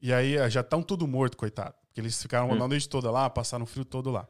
[0.00, 1.74] E aí já estão tudo morto, coitado.
[1.86, 2.62] Porque eles ficaram hum.
[2.62, 4.28] a noite toda lá, passaram frio todo lá.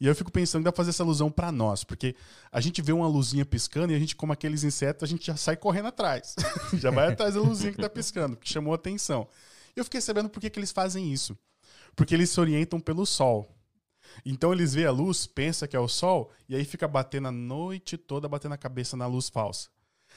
[0.00, 2.14] E eu fico pensando que dá pra fazer essa alusão para nós, porque
[2.50, 5.36] a gente vê uma luzinha piscando e a gente, como aqueles insetos, a gente já
[5.36, 6.34] sai correndo atrás.
[6.74, 9.28] já vai atrás da luzinha que tá piscando, porque chamou atenção.
[9.76, 11.36] E eu fiquei sabendo por que, que eles fazem isso.
[11.96, 13.48] Porque eles se orientam pelo sol.
[14.24, 17.32] Então eles veem a luz, pensa que é o sol, e aí fica batendo a
[17.32, 19.68] noite toda, batendo a cabeça na luz falsa.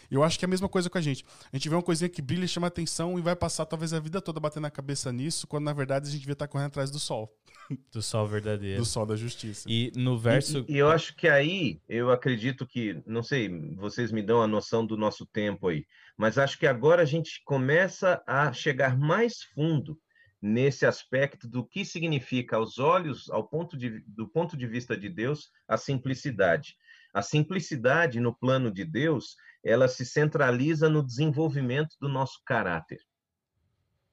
[0.09, 1.25] Eu acho que é a mesma coisa com a gente.
[1.51, 3.99] A gente vê uma coisinha que brilha e chama atenção e vai passar talvez a
[3.99, 6.89] vida toda batendo a cabeça nisso, quando na verdade a gente devia estar correndo atrás
[6.89, 7.33] do sol.
[7.91, 8.79] Do sol verdadeiro.
[8.79, 9.67] Do sol da justiça.
[9.69, 10.65] E no verso.
[10.69, 14.47] E, e, eu acho que aí, eu acredito que, não sei, vocês me dão a
[14.47, 15.85] noção do nosso tempo aí,
[16.17, 19.99] mas acho que agora a gente começa a chegar mais fundo
[20.41, 25.09] nesse aspecto do que significa aos olhos, ao ponto de, do ponto de vista de
[25.09, 26.77] Deus, a simplicidade.
[27.13, 32.99] A simplicidade no plano de Deus, ela se centraliza no desenvolvimento do nosso caráter.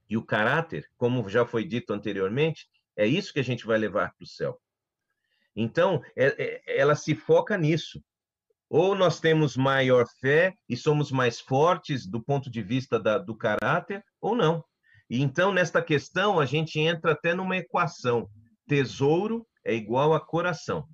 [0.08, 4.14] E o caráter, como já foi dito anteriormente, é isso que a gente vai levar
[4.14, 4.60] para o céu.
[5.56, 8.02] Então, é, é, ela se foca nisso.
[8.68, 13.36] Ou nós temos maior fé e somos mais fortes do ponto de vista da, do
[13.36, 14.64] caráter, ou não.
[15.08, 18.28] E então, nesta questão, a gente entra até numa equação:
[18.66, 20.88] tesouro é igual a coração.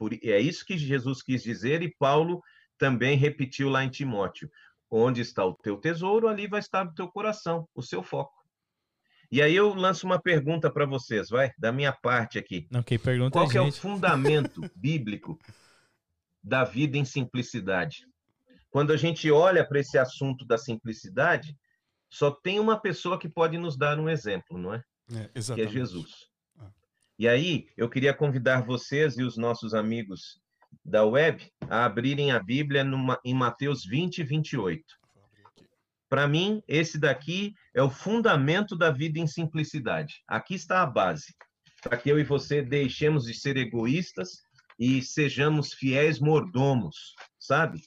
[0.00, 2.42] Por, é isso que Jesus quis dizer e Paulo
[2.78, 4.50] também repetiu lá em Timóteo.
[4.90, 8.32] Onde está o teu tesouro, ali vai estar o teu coração, o seu foco.
[9.30, 12.66] E aí eu lanço uma pergunta para vocês, vai, da minha parte aqui.
[12.70, 15.38] Não, quem pergunta Qual é, é o fundamento bíblico
[16.42, 18.06] da vida em simplicidade?
[18.70, 21.54] Quando a gente olha para esse assunto da simplicidade,
[22.08, 24.82] só tem uma pessoa que pode nos dar um exemplo, não é?
[25.12, 26.29] é que é Jesus.
[27.20, 30.40] E aí, eu queria convidar vocês e os nossos amigos
[30.82, 34.82] da web a abrirem a Bíblia numa, em Mateus 20 e 28.
[36.08, 40.22] Para mim, esse daqui é o fundamento da vida em simplicidade.
[40.26, 41.34] Aqui está a base,
[41.82, 44.38] para que eu e você deixemos de ser egoístas
[44.78, 47.82] e sejamos fiéis mordomos, sabe?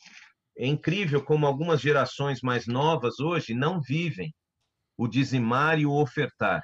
[0.55, 4.31] É incrível como algumas gerações mais novas hoje não vivem
[4.95, 6.63] o dizimar e o ofertar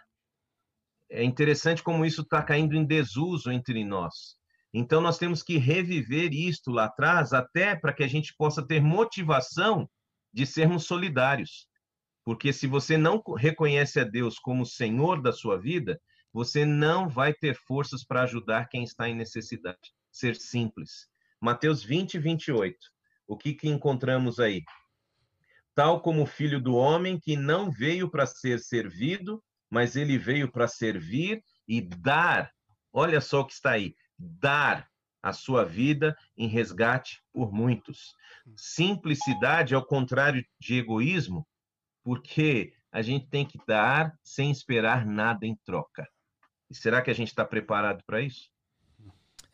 [1.10, 4.38] é interessante como isso está caindo em desuso entre nós.
[4.74, 8.80] Então, nós temos que reviver isto lá atrás, até para que a gente possa ter
[8.80, 9.90] motivação
[10.32, 11.68] de sermos solidários.
[12.24, 16.00] Porque se você não reconhece a Deus como Senhor da sua vida,
[16.32, 19.80] você não vai ter forças para ajudar quem está em necessidade.
[20.12, 21.08] Ser simples.
[21.42, 22.78] Mateus 20, 28.
[23.28, 24.64] O que, que encontramos aí?
[25.74, 30.52] Tal como o filho do homem que não veio para ser servido, mas ele veio
[30.52, 32.52] para servir e dar.
[32.92, 34.90] Olha só o que está aí: dar
[35.22, 38.14] a sua vida em resgate por muitos.
[38.56, 41.46] Simplicidade ao contrário de egoísmo,
[42.04, 46.08] porque a gente tem que dar sem esperar nada em troca.
[46.70, 48.50] E será que a gente está preparado para isso?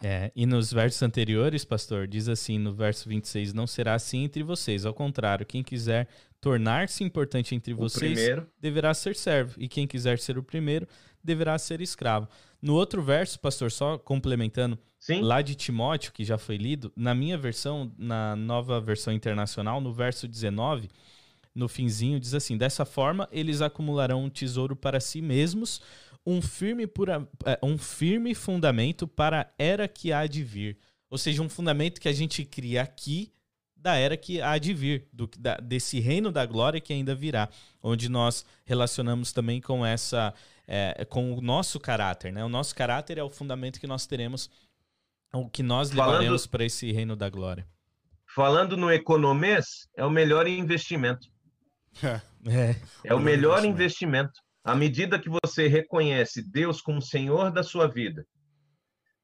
[0.03, 4.43] É, e nos versos anteriores, pastor, diz assim no verso 26, não será assim entre
[4.43, 6.07] vocês, ao contrário, quem quiser
[6.45, 8.47] tornar-se importante entre o vocês primeiro.
[8.61, 10.87] deverá ser servo, e quem quiser ser o primeiro
[11.23, 12.27] deverá ser escravo.
[12.61, 15.21] No outro verso, pastor, só complementando, Sim.
[15.21, 19.91] lá de Timóteo, que já foi lido, na minha versão, na nova versão internacional, no
[19.91, 20.87] verso 19,
[21.55, 25.81] no finzinho, diz assim: Dessa forma, eles acumularão um tesouro para si mesmos,
[26.23, 30.77] um firme, pura, é, um firme fundamento para a era que há de vir.
[31.09, 33.31] Ou seja, um fundamento que a gente cria aqui
[33.85, 37.47] da era que há de vir, do, da, desse reino da glória que ainda virá,
[37.83, 40.33] onde nós relacionamos também com essa,
[40.67, 42.43] é, com o nosso caráter, né?
[42.43, 44.49] O nosso caráter é o fundamento que nós teremos,
[45.31, 47.67] o que nós levaremos para esse reino da glória.
[48.33, 51.27] Falando no economês, é o melhor investimento.
[52.47, 54.39] É, é o melhor investimento.
[54.63, 58.23] À medida que você reconhece Deus como Senhor da sua vida,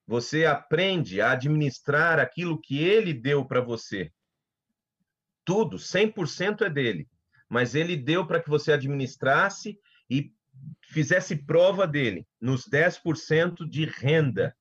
[0.08, 4.12] você aprende a administrar aquilo que Ele deu para você.
[5.52, 7.10] Tudo, 100% é dele.
[7.50, 9.78] Mas Ele deu para que você administrasse
[10.10, 10.34] e
[10.82, 14.56] fizesse prova dele nos 10% de renda,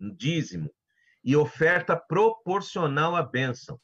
[0.00, 0.74] dízimo,
[1.22, 3.80] e oferta proporcional à bênção.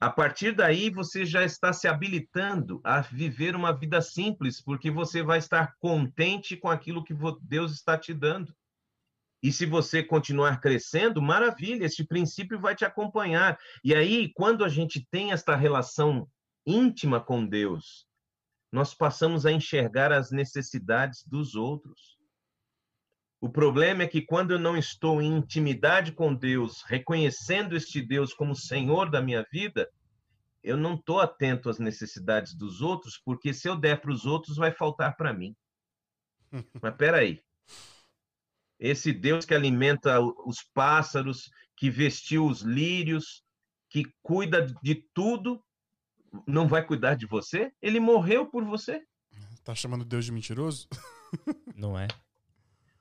[0.00, 5.22] A partir daí, você já está se habilitando a viver uma vida simples, porque você
[5.22, 8.52] vai estar contente com aquilo que Deus está te dando.
[9.46, 13.56] E se você continuar crescendo, maravilha, este princípio vai te acompanhar.
[13.84, 16.28] E aí, quando a gente tem esta relação
[16.66, 18.08] íntima com Deus,
[18.72, 22.18] nós passamos a enxergar as necessidades dos outros.
[23.40, 28.34] O problema é que quando eu não estou em intimidade com Deus, reconhecendo este Deus
[28.34, 29.88] como Senhor da minha vida,
[30.60, 34.56] eu não estou atento às necessidades dos outros, porque se eu der para os outros,
[34.56, 35.54] vai faltar para mim.
[36.82, 37.45] Mas peraí.
[38.78, 43.42] Esse Deus que alimenta os pássaros, que vestiu os lírios,
[43.90, 45.62] que cuida de tudo,
[46.46, 47.72] não vai cuidar de você?
[47.80, 49.02] Ele morreu por você.
[49.64, 50.86] Tá chamando Deus de mentiroso?
[51.74, 52.06] Não é?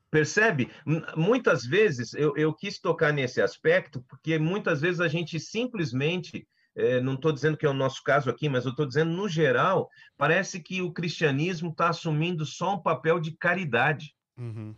[0.10, 0.72] Percebe?
[1.16, 7.00] Muitas vezes eu, eu quis tocar nesse aspecto, porque muitas vezes a gente simplesmente é,
[7.02, 9.90] não estou dizendo que é o nosso caso aqui, mas eu estou dizendo no geral,
[10.18, 14.14] parece que o cristianismo está assumindo só um papel de caridade.
[14.38, 14.76] Uhum.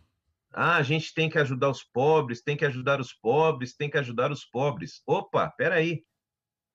[0.54, 3.98] Ah, a gente tem que ajudar os pobres, tem que ajudar os pobres, tem que
[3.98, 5.02] ajudar os pobres.
[5.06, 6.04] Opa, peraí.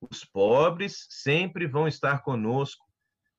[0.01, 2.85] Os pobres sempre vão estar conosco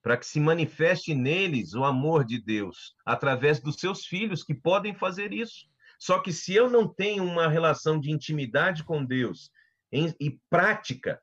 [0.02, 4.94] para que se manifeste neles o amor de Deus através dos seus filhos que podem
[4.94, 5.68] fazer isso.
[5.98, 9.50] Só que se eu não tenho uma relação de intimidade com Deus
[9.92, 11.22] em, e prática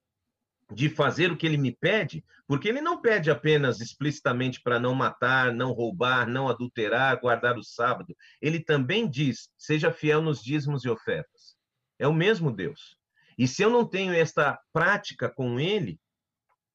[0.73, 4.95] de fazer o que ele me pede, porque ele não pede apenas explicitamente para não
[4.95, 8.17] matar, não roubar, não adulterar, guardar o sábado.
[8.41, 11.57] Ele também diz: seja fiel nos dízimos e ofertas.
[11.99, 12.97] É o mesmo Deus.
[13.39, 15.99] E se eu não tenho esta prática com ele,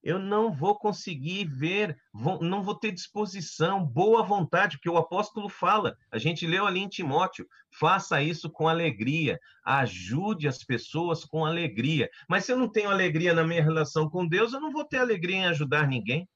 [0.06, 5.49] eu não vou conseguir ver, vou, não vou ter disposição, boa vontade, porque o apóstolo
[5.49, 11.43] fala, a gente leu ali em Timóteo, faça isso com alegria, ajude as pessoas com
[11.43, 12.08] alegria.
[12.30, 14.97] Mas se eu não tenho alegria na minha relação com Deus, eu não vou ter
[14.97, 16.30] alegria em ajudar ninguém.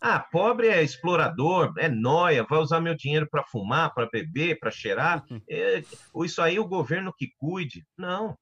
[0.00, 4.72] Ah, pobre é explorador, é noia, vai usar meu dinheiro para fumar, para beber, para
[4.72, 5.24] cheirar.
[5.30, 5.40] Uhum.
[5.48, 5.84] É,
[6.24, 7.86] isso aí o governo que cuide.
[7.96, 8.36] Não.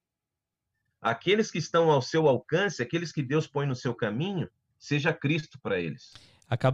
[0.99, 4.49] Aqueles que estão ao seu alcance, aqueles que Deus põe no seu caminho,
[4.81, 6.11] seja Cristo para eles.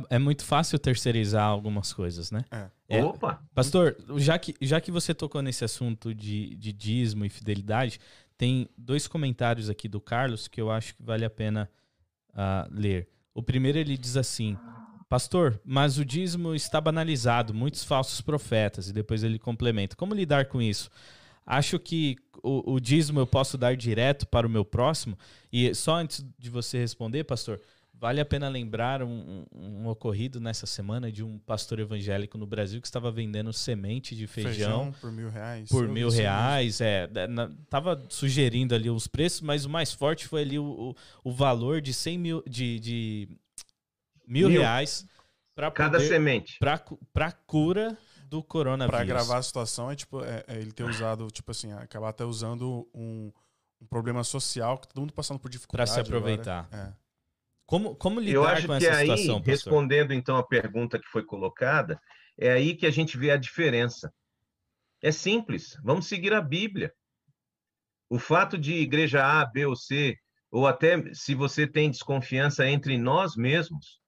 [0.09, 2.43] É muito fácil terceirizar algumas coisas, né?
[2.49, 2.69] É.
[2.89, 3.39] É, Opa!
[3.53, 7.99] Pastor, já que, já que você tocou nesse assunto de, de dízimo e fidelidade,
[8.37, 11.69] tem dois comentários aqui do Carlos que eu acho que vale a pena
[12.29, 13.07] uh, ler.
[13.35, 14.57] O primeiro ele diz assim:
[15.09, 18.89] Pastor, mas o dízimo está banalizado, muitos falsos profetas.
[18.89, 20.89] E depois ele complementa: Como lidar com isso?
[21.45, 25.17] Acho que o, o dízimo eu posso dar direto para o meu próximo.
[25.51, 27.61] E só antes de você responder, pastor,
[27.99, 32.79] Vale a pena lembrar um, um, ocorrido nessa semana de um pastor evangélico no Brasil
[32.79, 35.69] que estava vendendo semente de feijão, feijão por mil reais.
[35.69, 37.09] Por mil reais, é.
[37.27, 41.31] Na, tava sugerindo ali os preços, mas o mais forte foi ali o, o, o
[41.31, 43.29] valor de 100 mil, de, de
[44.27, 44.59] mil, mil.
[44.59, 45.03] reais
[45.55, 46.59] para cada semente.
[46.59, 47.97] Para cura
[48.29, 48.91] do coronavírus.
[48.91, 52.23] Para agravar a situação é tipo é, é ele ter usado, tipo assim, acabar até
[52.23, 53.31] usando um,
[53.81, 55.89] um problema social que todo mundo passando por dificuldade.
[55.89, 56.67] Para se aproveitar.
[56.71, 56.95] Agora.
[57.03, 57.06] É.
[57.67, 61.07] Como, como lidar Eu acho com essa que situação, aí, respondendo então a pergunta que
[61.09, 62.01] foi colocada,
[62.39, 64.11] é aí que a gente vê a diferença.
[65.03, 66.93] É simples, vamos seguir a Bíblia.
[68.09, 70.17] O fato de igreja A, B ou C,
[70.49, 73.99] ou até se você tem desconfiança entre nós mesmos,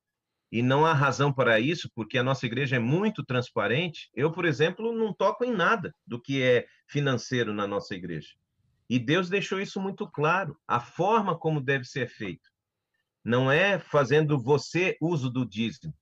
[0.49, 4.10] e não há razão para isso, porque a nossa igreja é muito transparente.
[4.16, 8.30] Eu, por exemplo, não toco em nada do que é financeiro na nossa igreja.
[8.89, 12.49] E Deus deixou isso muito claro, a forma como deve ser feito.
[13.24, 15.93] Não é fazendo você uso do dízimo.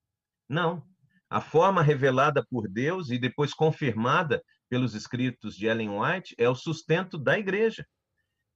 [0.47, 0.83] Não.
[1.29, 6.55] A forma revelada por Deus e depois confirmada pelos escritos de Ellen White é o
[6.55, 7.85] sustento da igreja,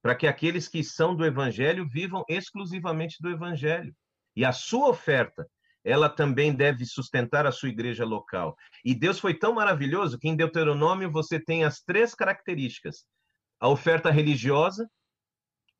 [0.02, 3.94] para que aqueles que são do evangelho vivam exclusivamente do evangelho.
[4.34, 5.46] E a sua oferta,
[5.84, 8.56] ela também deve sustentar a sua igreja local.
[8.84, 13.04] E Deus foi tão maravilhoso que em Deuteronômio você tem as três características:
[13.60, 14.88] a oferta religiosa,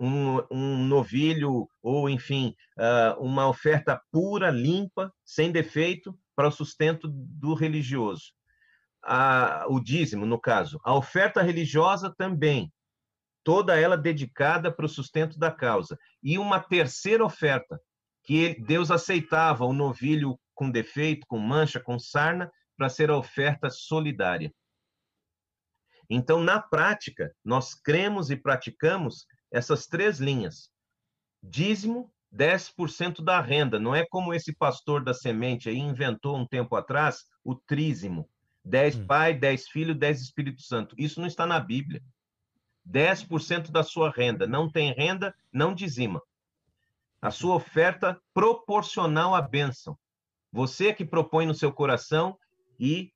[0.03, 7.07] um, um novilho ou, enfim, uh, uma oferta pura, limpa, sem defeito, para o sustento
[7.09, 8.33] do religioso.
[9.05, 10.81] A, o dízimo, no caso.
[10.83, 12.73] A oferta religiosa também,
[13.45, 15.97] toda ela dedicada para o sustento da causa.
[16.21, 17.81] E uma terceira oferta,
[18.25, 23.71] que Deus aceitava o novilho com defeito, com mancha, com sarna, para ser a oferta
[23.71, 24.53] solidária.
[26.11, 30.71] Então, na prática, nós cremos e praticamos essas três linhas.
[31.43, 33.79] Dízimo, 10% da renda.
[33.79, 38.29] Não é como esse pastor da semente aí inventou um tempo atrás o trízimo.
[38.65, 39.07] 10 hum.
[39.07, 40.95] pai, 10 filho, 10 Espírito Santo.
[40.99, 42.03] Isso não está na Bíblia.
[42.89, 44.47] 10% da sua renda.
[44.47, 46.23] Não tem renda, não dizima.
[47.21, 49.97] A sua oferta proporcional à bênção.
[50.51, 52.37] Você que propõe no seu coração
[52.79, 53.13] e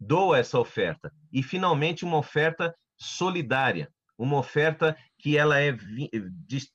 [0.00, 1.12] doa essa oferta.
[1.32, 5.74] E, finalmente, uma oferta solidária uma oferta que ela é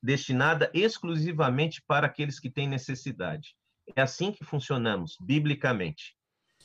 [0.02, 3.56] destinada exclusivamente para aqueles que têm necessidade.
[3.96, 6.16] É assim que funcionamos, biblicamente.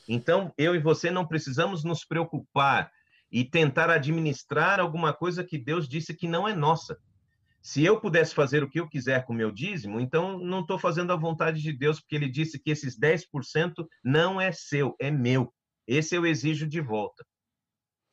[0.09, 2.91] Então, eu e você não precisamos nos preocupar
[3.31, 6.97] e tentar administrar alguma coisa que Deus disse que não é nossa.
[7.61, 10.79] Se eu pudesse fazer o que eu quiser com o meu dízimo, então não estou
[10.79, 15.11] fazendo a vontade de Deus, porque ele disse que esses 10% não é seu, é
[15.11, 15.53] meu.
[15.87, 17.27] Esse eu exijo de volta.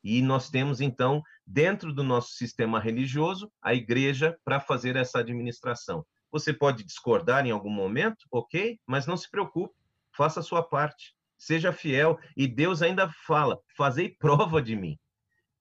[0.08, 6.06] E nós temos, então, dentro do nosso sistema religioso, a igreja para fazer essa administração.
[6.30, 9.74] Você pode discordar em algum momento, ok, mas não se preocupe,
[10.16, 12.20] faça a sua parte, seja fiel.
[12.36, 14.96] E Deus ainda fala: fazei prova de mim.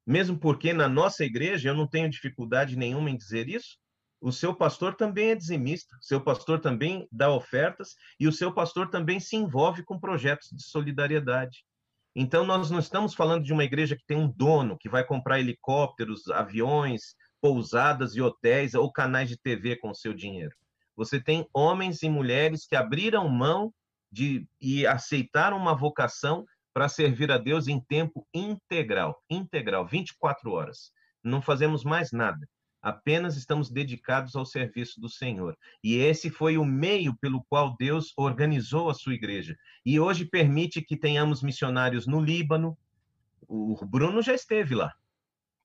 [0.05, 3.79] Mesmo porque na nossa igreja eu não tenho dificuldade nenhuma em dizer isso,
[4.21, 8.91] o seu pastor também é dizimista, seu pastor também dá ofertas e o seu pastor
[8.91, 11.65] também se envolve com projetos de solidariedade.
[12.15, 15.39] Então, nós não estamos falando de uma igreja que tem um dono, que vai comprar
[15.39, 20.55] helicópteros, aviões, pousadas e hotéis ou canais de TV com o seu dinheiro.
[20.95, 23.73] Você tem homens e mulheres que abriram mão
[24.09, 30.91] de e aceitaram uma vocação para servir a Deus em tempo integral, integral, 24 horas.
[31.21, 32.47] Não fazemos mais nada
[32.85, 35.57] apenas estamos dedicados ao serviço do Senhor.
[35.83, 39.57] E esse foi o meio pelo qual Deus organizou a sua igreja.
[39.83, 42.77] E hoje permite que tenhamos missionários no Líbano.
[43.47, 44.93] O Bruno já esteve lá.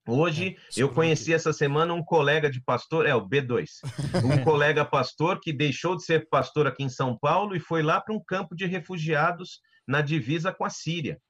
[0.08, 3.68] Hoje é, eu conheci essa semana um colega de pastor, é o B2,
[4.24, 8.00] um colega pastor que deixou de ser pastor aqui em São Paulo e foi lá
[8.00, 11.20] para um campo de refugiados na divisa com a Síria.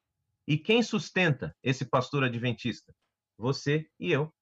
[0.46, 2.94] E quem sustenta esse pastor adventista?
[3.36, 4.32] Você e eu.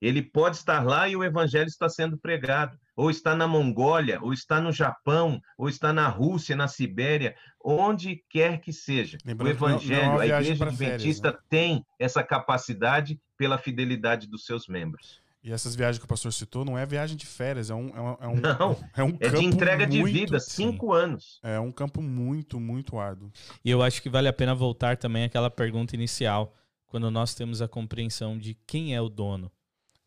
[0.00, 4.32] Ele pode estar lá e o evangelho está sendo pregado, ou está na Mongólia, ou
[4.32, 7.34] está no Japão, ou está na Rússia, na Sibéria,
[7.64, 9.18] onde quer que seja.
[9.24, 11.46] Lembrando o evangelho, não, não é a igreja adventista férias, né?
[11.48, 15.22] tem essa capacidade pela fidelidade dos seus membros.
[15.44, 18.00] E essas viagens que o pastor citou não é viagem de férias, é um, é
[18.00, 21.02] um, é um, não, é um é de entrega muito, de vida, cinco sim.
[21.02, 21.40] anos.
[21.42, 23.30] É um campo muito, muito árduo.
[23.62, 26.54] E eu acho que vale a pena voltar também àquela pergunta inicial,
[26.86, 29.52] quando nós temos a compreensão de quem é o dono.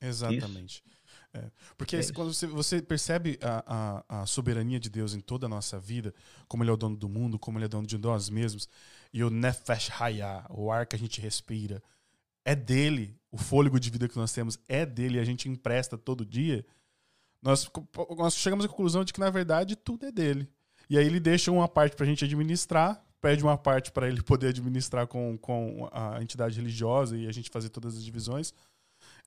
[0.01, 0.83] Exatamente.
[1.33, 1.51] É.
[1.77, 5.49] Porque é quando você, você percebe a, a, a, soberania de Deus em toda a
[5.49, 6.13] nossa vida,
[6.47, 8.67] como Ele é o dono do mundo, como Ele é dono de nós mesmos,
[9.13, 11.81] e o Nefesh Hayah, o ar que a gente respira,
[12.45, 16.25] é dele, o fôlego de vida que nós temos é dele, a gente empresta todo
[16.25, 16.65] dia,
[17.41, 17.69] nós,
[18.17, 20.49] nós chegamos à conclusão de que, na verdade, tudo é dele.
[20.89, 24.21] E aí ele deixa uma parte para a gente administrar, pede uma parte para ele
[24.23, 28.53] poder administrar com, com a entidade religiosa e a gente fazer todas as divisões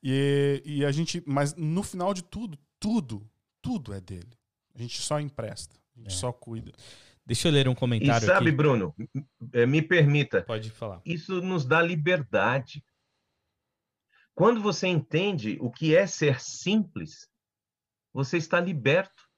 [0.03, 3.29] e, e a gente, mas no final de tudo, tudo,
[3.61, 4.37] tudo é dele.
[4.73, 6.17] A gente só empresta, a gente é.
[6.17, 6.71] só cuida.
[7.25, 8.25] Deixa eu ler um comentário.
[8.25, 8.57] E sabe, aqui.
[8.57, 8.95] Bruno,
[9.53, 10.41] eh, me permita.
[10.43, 11.01] Pode falar.
[11.05, 12.83] Isso nos dá liberdade.
[14.33, 17.29] Quando você entende o que é ser simples,
[18.11, 19.29] você está liberto.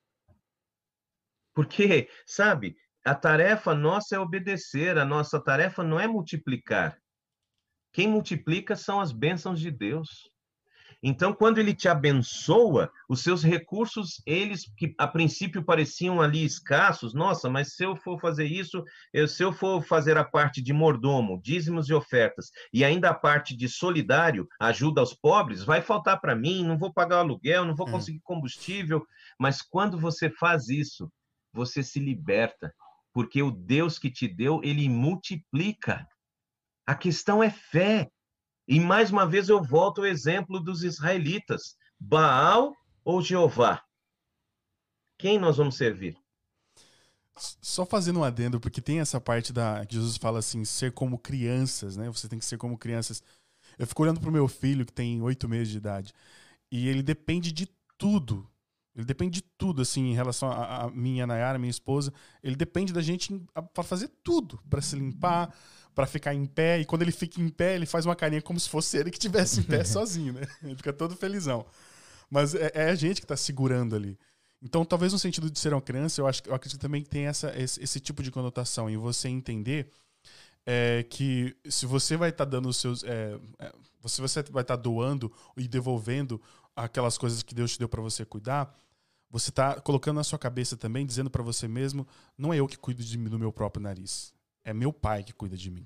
[1.54, 6.98] Porque, sabe, a tarefa nossa é obedecer, a nossa tarefa não é multiplicar.
[7.92, 10.32] Quem multiplica são as bênçãos de Deus.
[11.06, 17.14] Então, quando ele te abençoa, os seus recursos, eles que a princípio pareciam ali escassos,
[17.14, 18.82] nossa, mas se eu for fazer isso,
[19.12, 23.14] eu, se eu for fazer a parte de mordomo, dízimos e ofertas, e ainda a
[23.14, 27.76] parte de solidário, ajuda aos pobres, vai faltar para mim, não vou pagar aluguel, não
[27.76, 27.92] vou hum.
[27.92, 29.06] conseguir combustível.
[29.38, 31.12] Mas quando você faz isso,
[31.52, 32.74] você se liberta,
[33.14, 36.08] porque o Deus que te deu, ele multiplica.
[36.88, 38.10] A questão é fé.
[38.68, 43.84] E mais uma vez eu volto ao exemplo dos israelitas: Baal ou Jeová?
[45.18, 46.18] Quem nós vamos servir?
[47.36, 51.18] Só fazendo um adendo, porque tem essa parte da que Jesus fala assim, ser como
[51.18, 52.08] crianças, né?
[52.10, 53.24] Você tem que ser como crianças.
[53.78, 56.14] Eu fico olhando pro meu filho, que tem oito meses de idade,
[56.72, 58.48] e ele depende de tudo.
[58.96, 62.14] Ele depende de tudo, assim, em relação a, a minha Nayara, minha esposa.
[62.44, 63.42] Ele depende da gente
[63.74, 65.54] para fazer tudo, para se limpar,
[65.96, 66.80] para ficar em pé.
[66.80, 69.18] E quando ele fica em pé, ele faz uma carinha como se fosse ele que
[69.18, 70.48] estivesse em pé sozinho, né?
[70.62, 71.66] Ele fica todo felizão.
[72.30, 74.18] Mas é, é a gente que está segurando ali.
[74.62, 77.26] Então, talvez no sentido de ser uma criança, eu acho eu acredito também que tem
[77.26, 79.90] essa, esse, esse tipo de conotação em você entender
[80.66, 83.04] é, que se você vai estar tá dando os seus.
[83.04, 83.72] É, é,
[84.06, 86.42] se você vai estar tá doando e devolvendo
[86.76, 88.76] aquelas coisas que Deus te deu para você cuidar,
[89.30, 92.08] você está colocando na sua cabeça também, dizendo para você mesmo:
[92.38, 95.34] não é eu que cuido de mim, do meu próprio nariz é meu pai que
[95.34, 95.86] cuida de mim.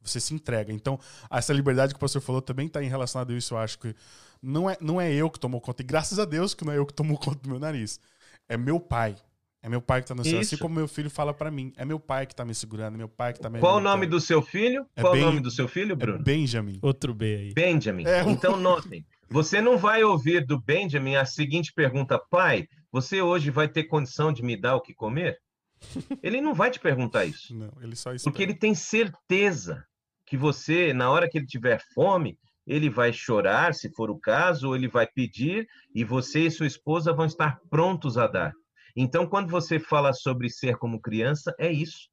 [0.00, 0.72] Você se entrega.
[0.72, 0.98] Então,
[1.30, 3.54] essa liberdade que o pastor falou também está em relação a isso.
[3.54, 3.94] Eu acho que
[4.40, 5.82] não é, não é eu que tomo conta.
[5.82, 8.00] E graças a Deus que não é eu que tomo conta do meu nariz.
[8.48, 9.16] É meu pai.
[9.60, 10.38] É meu pai que está no céu.
[10.38, 11.72] Assim como meu filho fala para mim.
[11.76, 12.94] É meu pai que está me segurando.
[12.94, 14.86] É meu pai que está me Qual o nome do seu filho?
[14.94, 16.20] É Qual o nome do seu filho, é Bruno?
[16.20, 16.78] É Benjamin.
[16.80, 17.54] Outro B aí.
[17.54, 18.06] Benjamin.
[18.06, 19.04] É, então, notem.
[19.30, 24.32] Você não vai ouvir do Benjamin a seguinte pergunta: Pai, você hoje vai ter condição
[24.32, 25.38] de me dar o que comer?
[26.22, 27.54] Ele não vai te perguntar isso.
[27.54, 28.32] Não, ele só espera.
[28.32, 29.84] Porque ele tem certeza
[30.26, 34.68] que você, na hora que ele tiver fome, ele vai chorar, se for o caso,
[34.68, 38.52] ou ele vai pedir, e você e sua esposa vão estar prontos a dar.
[38.96, 42.08] Então, quando você fala sobre ser como criança, é isso.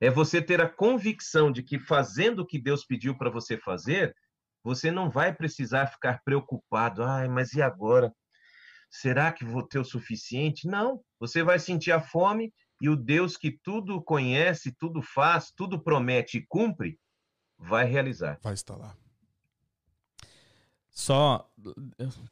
[0.00, 4.14] É você ter a convicção de que fazendo o que Deus pediu para você fazer,
[4.62, 7.02] você não vai precisar ficar preocupado.
[7.02, 8.12] Ai, mas e agora?
[8.90, 10.66] Será que vou ter o suficiente?
[10.66, 11.00] Não.
[11.20, 16.38] Você vai sentir a fome e o Deus que tudo conhece, tudo faz, tudo promete
[16.38, 16.98] e cumpre,
[17.58, 18.38] vai realizar.
[18.42, 18.96] Vai estar lá.
[20.90, 21.48] Só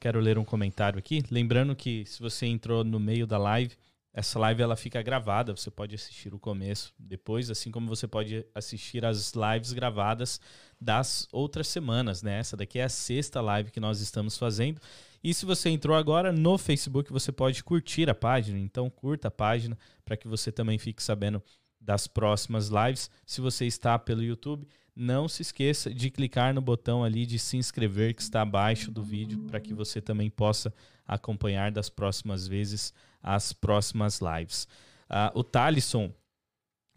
[0.01, 3.77] quero ler um comentário aqui, lembrando que se você entrou no meio da live,
[4.17, 8.47] essa live ela fica gravada, você pode assistir o começo depois, assim como você pode
[8.55, 10.41] assistir as lives gravadas
[10.81, 12.39] das outras semanas, né?
[12.39, 14.81] Essa daqui é a sexta live que nós estamos fazendo.
[15.23, 19.31] E se você entrou agora no Facebook, você pode curtir a página, então curta a
[19.31, 21.43] página para que você também fique sabendo
[21.79, 23.11] das próximas lives.
[23.27, 27.59] Se você está pelo YouTube, não se esqueça de clicar no botão ali de se
[27.59, 30.73] inscrever que está abaixo do vídeo para que você também possa
[31.07, 32.95] acompanhar das próximas vezes
[33.27, 34.69] as próximas lives.
[35.11, 36.13] Uh, o Talisson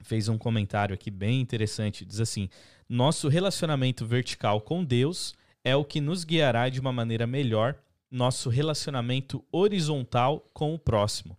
[0.04, 2.06] fez um comentário aqui bem interessante.
[2.06, 2.50] Diz assim:
[2.88, 7.76] Nosso relacionamento vertical com Deus é o que nos guiará de uma maneira melhor
[8.12, 11.38] nosso relacionamento horizontal com o próximo.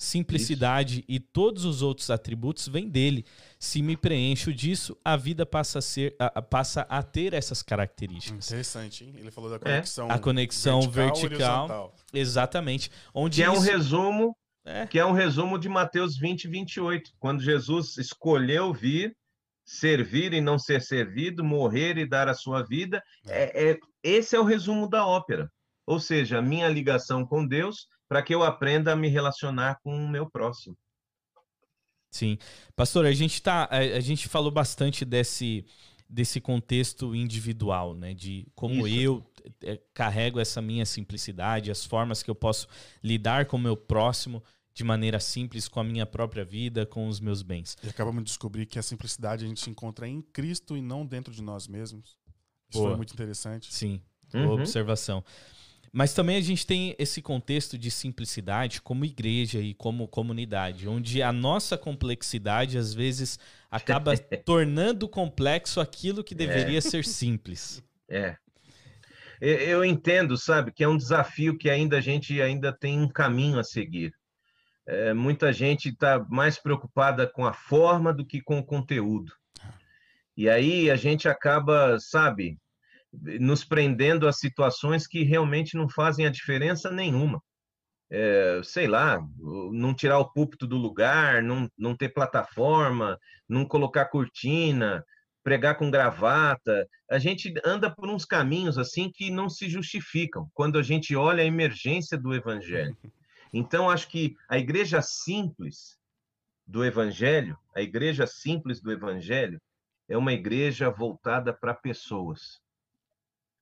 [0.00, 1.04] Simplicidade Isso.
[1.06, 3.22] e todos os outros atributos vêm dele.
[3.58, 8.50] Se me preencho disso, a vida passa a, ser, a, passa a ter essas características.
[8.50, 9.14] Interessante, hein?
[9.18, 10.08] Ele falou da conexão.
[10.08, 10.14] É.
[10.14, 11.28] A conexão vertical.
[11.28, 12.90] vertical exatamente.
[13.12, 13.54] Onde que isso...
[13.54, 14.36] é um resumo.
[14.64, 14.86] É.
[14.86, 17.12] Que é um resumo de Mateus 20, 28.
[17.18, 19.14] Quando Jesus escolheu vir,
[19.66, 23.02] servir e não ser servido, morrer e dar a sua vida.
[23.26, 23.68] É.
[23.68, 25.52] é, é esse é o resumo da ópera.
[25.86, 29.94] Ou seja, a minha ligação com Deus para que eu aprenda a me relacionar com
[29.94, 30.76] o meu próximo.
[32.10, 32.36] Sim.
[32.74, 33.68] Pastor, a gente tá.
[33.70, 35.64] A, a gente falou bastante desse,
[36.08, 38.12] desse contexto individual, né?
[38.12, 39.00] De como Isso.
[39.00, 39.30] eu
[39.62, 42.66] é, carrego essa minha simplicidade, as formas que eu posso
[43.00, 44.42] lidar com o meu próximo
[44.74, 47.76] de maneira simples com a minha própria vida, com os meus bens.
[47.80, 51.32] E acabamos de descobrir que a simplicidade a gente encontra em Cristo e não dentro
[51.32, 52.18] de nós mesmos.
[52.68, 52.88] Isso Boa.
[52.88, 53.72] foi muito interessante.
[53.72, 54.00] Sim,
[54.34, 54.46] uhum.
[54.46, 55.24] boa observação.
[55.92, 61.20] Mas também a gente tem esse contexto de simplicidade como igreja e como comunidade, onde
[61.20, 63.38] a nossa complexidade às vezes
[63.68, 66.82] acaba tornando complexo aquilo que deveria é.
[66.82, 67.82] ser simples.
[68.12, 68.36] É.
[69.40, 73.56] Eu entendo, sabe, que é um desafio que ainda a gente ainda tem um caminho
[73.60, 74.12] a seguir.
[74.84, 79.32] É, muita gente está mais preocupada com a forma do que com o conteúdo.
[80.36, 82.58] E aí a gente acaba, sabe,
[83.12, 87.42] nos prendendo a situações que realmente não fazem a diferença nenhuma.
[88.12, 89.20] É, sei lá,
[89.72, 95.04] não tirar o púlpito do lugar, não, não ter plataforma, não colocar cortina,
[95.42, 96.86] pregar com gravata.
[97.10, 101.42] A gente anda por uns caminhos assim que não se justificam quando a gente olha
[101.42, 102.96] a emergência do evangelho.
[103.52, 105.98] Então, acho que a igreja simples
[106.66, 109.60] do evangelho, a igreja simples do evangelho,
[110.08, 112.60] é uma igreja voltada para pessoas.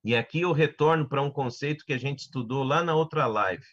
[0.04, 3.66] E aqui eu retorno para um conceito que a gente estudou lá na outra live,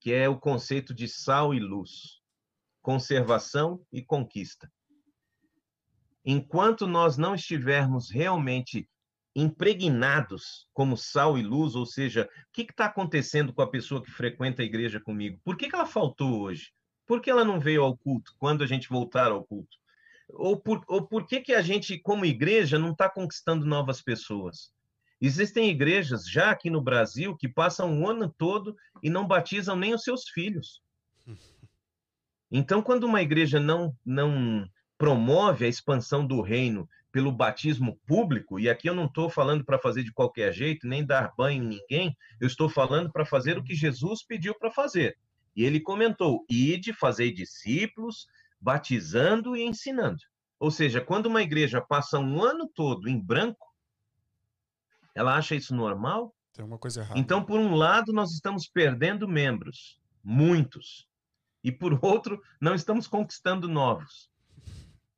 [0.00, 2.20] que é o conceito de sal e luz,
[2.82, 4.70] conservação e conquista.
[6.24, 8.88] Enquanto nós não estivermos realmente
[9.34, 14.10] impregnados como sal e luz, ou seja, o que está acontecendo com a pessoa que
[14.10, 15.40] frequenta a igreja comigo?
[15.44, 16.72] Por que, que ela faltou hoje?
[17.06, 19.76] Por que ela não veio ao culto quando a gente voltar ao culto?
[20.30, 24.70] Ou por, ou por que, que a gente, como igreja, não está conquistando novas pessoas?
[25.20, 29.92] Existem igrejas já aqui no Brasil que passam o ano todo e não batizam nem
[29.94, 30.80] os seus filhos.
[32.50, 34.66] Então, quando uma igreja não, não
[34.96, 39.78] promove a expansão do reino pelo batismo público, e aqui eu não estou falando para
[39.78, 43.64] fazer de qualquer jeito, nem dar banho em ninguém, eu estou falando para fazer o
[43.64, 45.16] que Jesus pediu para fazer.
[45.56, 48.26] E ele comentou: ide, fazer discípulos,
[48.60, 50.18] batizando e ensinando.
[50.60, 53.67] Ou seja, quando uma igreja passa um ano todo em branco,
[55.14, 56.34] ela acha isso normal?
[56.52, 57.18] Tem uma coisa errada.
[57.18, 61.06] Então, por um lado, nós estamos perdendo membros, muitos.
[61.62, 64.30] E por outro, não estamos conquistando novos.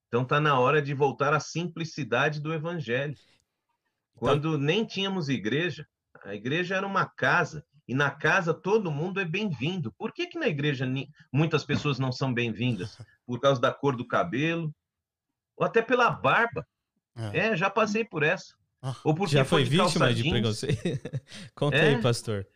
[0.09, 3.15] Então está na hora de voltar à simplicidade do evangelho.
[4.17, 5.87] Quando nem tínhamos igreja,
[6.25, 9.93] a igreja era uma casa, e na casa todo mundo é bem-vindo.
[9.93, 10.85] Por que, que na igreja
[11.33, 12.99] muitas pessoas não são bem-vindas?
[13.25, 14.75] Por causa da cor do cabelo,
[15.57, 16.67] ou até pela barba.
[17.17, 18.57] É, é já passei por essa.
[18.83, 20.81] Ah, Ou porque já foi, vítima de preconceito?
[21.55, 22.47] Conta é, aí, pastor.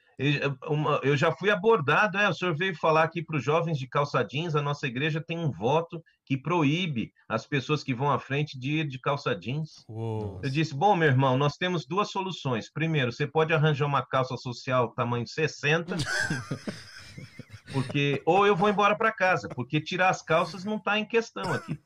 [1.03, 4.23] Eu já fui abordado, é, o senhor veio falar aqui para os jovens de calça
[4.23, 8.59] jeans, a nossa igreja tem um voto que proíbe as pessoas que vão à frente
[8.59, 9.85] de ir de calça jeans.
[9.89, 10.41] Uou.
[10.43, 12.71] Eu disse, bom, meu irmão, nós temos duas soluções.
[12.71, 15.97] Primeiro, você pode arranjar uma calça social tamanho 60,
[17.73, 21.53] porque ou eu vou embora para casa, porque tirar as calças não está em questão
[21.53, 21.79] aqui.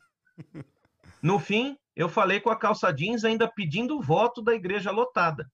[1.23, 5.47] No fim, eu falei com a calça jeans ainda pedindo o voto da igreja lotada.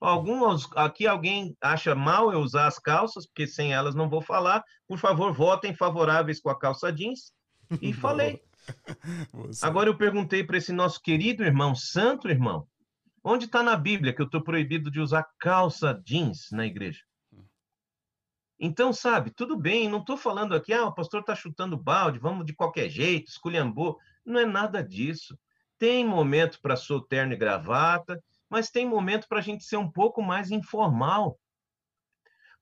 [0.00, 4.64] Alguns aqui alguém acha mal eu usar as calças, porque sem elas não vou falar.
[4.88, 7.32] Por favor, votem favoráveis com a calça jeans.
[7.80, 8.42] E falei.
[9.62, 12.66] Agora eu perguntei para esse nosso querido irmão, santo irmão,
[13.22, 17.02] Onde está na Bíblia que eu estou proibido de usar calça jeans na igreja?
[18.58, 22.44] Então, sabe, tudo bem, não estou falando aqui, ah, o pastor está chutando balde, vamos
[22.44, 23.98] de qualquer jeito, esculhambou.
[24.24, 25.38] Não é nada disso.
[25.80, 29.90] Tem momento para sou terno e gravata, mas tem momento para a gente ser um
[29.90, 31.40] pouco mais informal.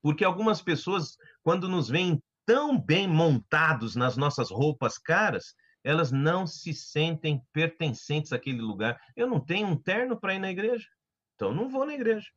[0.00, 6.46] Porque algumas pessoas, quando nos veem tão bem montados nas nossas roupas caras, elas não
[6.46, 9.00] se sentem pertencentes àquele lugar.
[9.16, 10.86] Eu não tenho um terno para ir na igreja,
[11.34, 12.30] então não vou na igreja.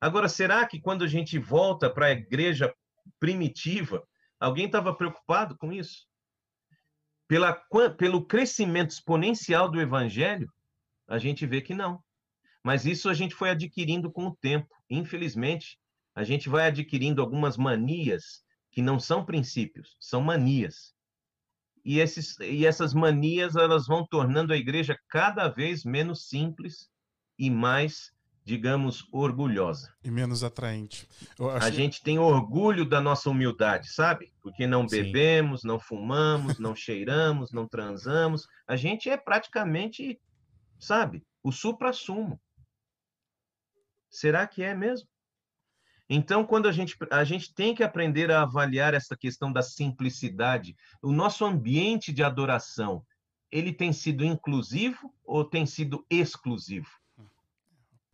[0.00, 2.74] Agora, será que quando a gente volta para a igreja
[3.20, 4.02] primitiva,
[4.40, 6.08] alguém estava preocupado com isso?
[7.28, 7.54] Pela,
[7.96, 10.52] pelo crescimento exponencial do evangelho,
[11.08, 12.02] a gente vê que não.
[12.62, 14.74] Mas isso a gente foi adquirindo com o tempo.
[14.88, 15.78] Infelizmente,
[16.14, 20.94] a gente vai adquirindo algumas manias que não são princípios, são manias.
[21.84, 26.90] E, esses, e essas manias elas vão tornando a igreja cada vez menos simples
[27.38, 28.12] e mais
[28.46, 29.92] digamos, orgulhosa.
[30.04, 31.08] E menos atraente.
[31.60, 34.32] A gente tem orgulho da nossa humildade, sabe?
[34.40, 35.66] Porque não bebemos, Sim.
[35.68, 38.46] não fumamos, não cheiramos, não transamos.
[38.64, 40.20] A gente é praticamente,
[40.78, 42.40] sabe, o supra-sumo.
[44.08, 45.08] Será que é mesmo?
[46.08, 50.76] Então, quando a gente, a gente tem que aprender a avaliar essa questão da simplicidade,
[51.02, 53.04] o nosso ambiente de adoração,
[53.50, 56.88] ele tem sido inclusivo ou tem sido exclusivo?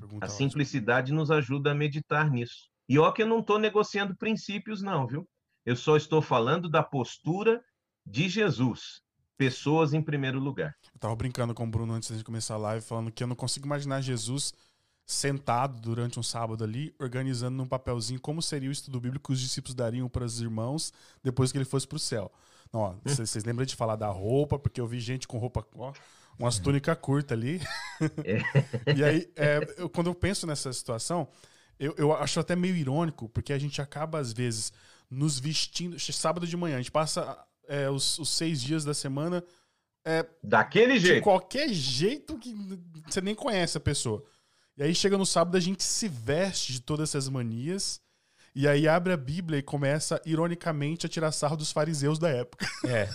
[0.03, 2.68] Pergunta a simplicidade nos ajuda a meditar nisso.
[2.88, 5.28] E ó que eu não estou negociando princípios, não, viu?
[5.64, 7.62] Eu só estou falando da postura
[8.05, 9.00] de Jesus.
[9.38, 10.74] Pessoas em primeiro lugar.
[10.86, 13.36] Eu estava brincando com o Bruno antes de começar a live, falando que eu não
[13.36, 14.53] consigo imaginar Jesus
[15.07, 19.40] sentado durante um sábado ali, organizando num papelzinho como seria o estudo bíblico que os
[19.40, 20.92] discípulos dariam para os irmãos
[21.22, 22.32] depois que ele fosse para o céu.
[23.05, 25.64] Vocês lembram de falar da roupa, porque eu vi gente com roupa.
[25.76, 25.92] Ó,
[26.43, 26.62] umas é.
[26.62, 27.61] túnicas curtas ali.
[28.24, 28.97] É.
[28.97, 31.28] e aí, é, eu, quando eu penso nessa situação,
[31.78, 34.72] eu, eu acho até meio irônico, porque a gente acaba, às vezes,
[35.09, 35.97] nos vestindo.
[36.01, 37.38] Sábado de manhã, a gente passa
[37.68, 39.45] é, os, os, seis dias da semana.
[40.05, 41.14] É, Daquele jeito.
[41.14, 42.53] De qualquer jeito que
[43.07, 44.24] você nem conhece a pessoa.
[44.76, 48.01] E aí chega no sábado, a gente se veste de todas essas manias.
[48.53, 52.66] E aí abre a Bíblia e começa, ironicamente, a tirar sarro dos fariseus da época.
[52.84, 53.09] É.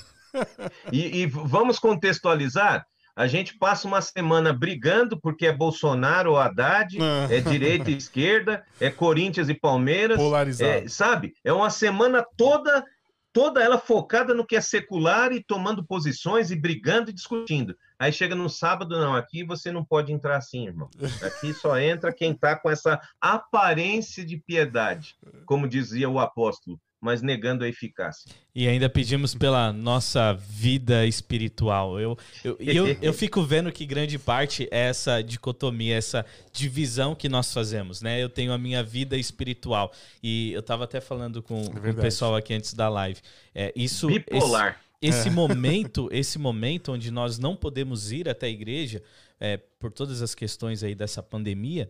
[0.94, 2.88] e, e vamos contextualizar
[3.18, 7.28] a gente passa uma semana brigando porque é Bolsonaro ou Haddad, ah.
[7.32, 10.18] é direita e esquerda, é Corinthians e Palmeiras.
[10.18, 10.72] Polarizado.
[10.72, 11.34] É, sabe?
[11.44, 12.86] É uma semana toda,
[13.34, 17.76] toda ela focada no que é secular e tomando posições e brigando e discutindo.
[17.98, 20.88] Aí chega no sábado, não, aqui você não pode entrar assim, irmão.
[21.24, 25.16] Aqui só entra quem está com essa aparência de piedade,
[25.48, 28.30] como dizia o apóstolo mas negando a eficácia.
[28.54, 31.98] E ainda pedimos pela nossa vida espiritual.
[31.98, 37.30] Eu, eu, eu, eu, fico vendo que grande parte é essa dicotomia, essa divisão que
[37.30, 38.22] nós fazemos, né?
[38.22, 39.94] Eu tenho a minha vida espiritual.
[40.22, 43.22] E eu estava até falando com, é com, o pessoal aqui antes da live.
[43.56, 44.82] É, isso, Bipolar.
[45.02, 45.32] Esse, esse é.
[45.32, 49.02] momento, esse momento onde nós não podemos ir até a igreja,
[49.40, 51.88] é, por todas as questões aí dessa pandemia,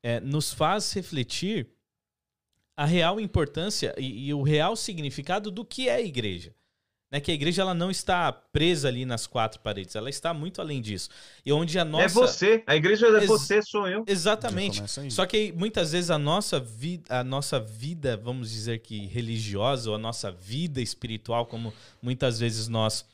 [0.00, 1.66] é, nos faz refletir
[2.76, 6.54] a real importância e, e, o real significado do que é a igreja.
[7.10, 7.20] Né?
[7.20, 10.80] Que a igreja ela não está presa ali nas quatro paredes, ela está muito além
[10.80, 11.08] disso.
[11.44, 12.04] E onde a é nossa.
[12.04, 14.04] É você, a igreja é Ex você, sou eu.
[14.06, 14.82] Exatamente.
[15.10, 19.96] Só que muitas vezes a nossa, vi a nossa vida, vamos dizer que religiosa, ou
[19.96, 23.04] a nossa vida espiritual, como muitas vezes nós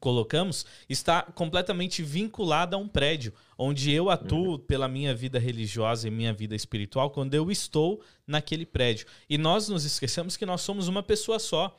[0.00, 4.58] colocamos, está completamente vinculada a um prédio, onde eu atuo uhum.
[4.58, 9.06] pela minha vida religiosa e minha vida espiritual quando eu estou naquele prédio.
[9.28, 11.76] E nós nos esquecemos que nós somos uma pessoa só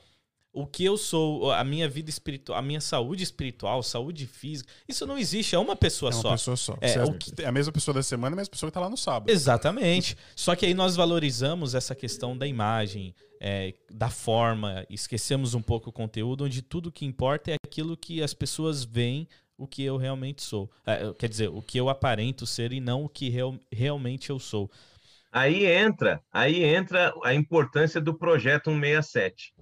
[0.56, 5.06] o que eu sou, a minha vida espiritual, a minha saúde espiritual, saúde física, isso
[5.06, 6.30] não existe, é uma pessoa só.
[6.30, 6.52] É uma só.
[6.54, 6.78] pessoa só.
[6.80, 7.42] É, o que...
[7.42, 9.30] é a mesma pessoa da semana, a mesma pessoa que está lá no sábado.
[9.30, 10.18] Exatamente.
[10.34, 15.90] só que aí nós valorizamos essa questão da imagem, é, da forma, esquecemos um pouco
[15.90, 19.28] o conteúdo, onde tudo que importa é aquilo que as pessoas veem
[19.58, 20.72] o que eu realmente sou.
[20.86, 24.40] É, quer dizer, o que eu aparento ser e não o que real, realmente eu
[24.40, 24.72] sou.
[25.34, 29.55] Aí entra, aí entra a importância do projeto 167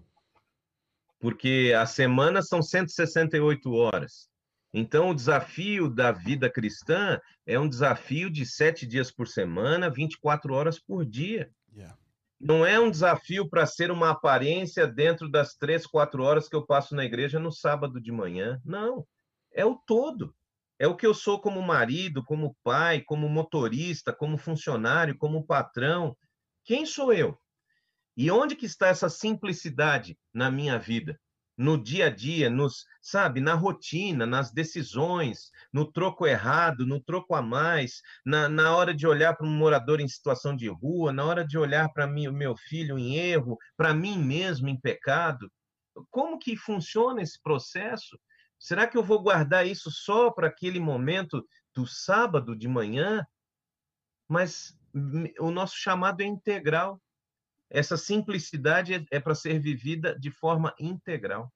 [1.24, 4.28] porque a semana são 168 horas.
[4.74, 7.17] Então, o desafio da vida cristã
[7.47, 11.49] é um desafio de sete dias por semana, 24 horas por dia.
[11.74, 11.97] Yeah.
[12.41, 16.65] Não é um desafio para ser uma aparência dentro das três, quatro horas que eu
[16.65, 18.59] passo na igreja no sábado de manhã.
[18.65, 19.07] Não.
[19.53, 20.36] É o todo.
[20.78, 26.17] É o que eu sou como marido, como pai, como motorista, como funcionário, como patrão.
[26.65, 27.39] Quem sou eu?
[28.16, 31.20] E onde que está essa simplicidade na minha vida?
[31.57, 37.36] no dia a dia, nos, sabe, na rotina, nas decisões, no troco errado, no troco
[37.36, 41.24] a mais, na, na hora de olhar para um morador em situação de rua, na
[41.24, 45.51] hora de olhar para o meu filho em erro, para mim mesmo em pecado.
[46.09, 48.20] Como que funciona esse processo?
[48.57, 51.45] Será que eu vou guardar isso só para aquele momento
[51.76, 53.24] do sábado de manhã?
[54.28, 54.76] Mas
[55.39, 56.99] o nosso chamado é integral.
[57.74, 61.51] Essa simplicidade é, é para ser vivida de forma integral.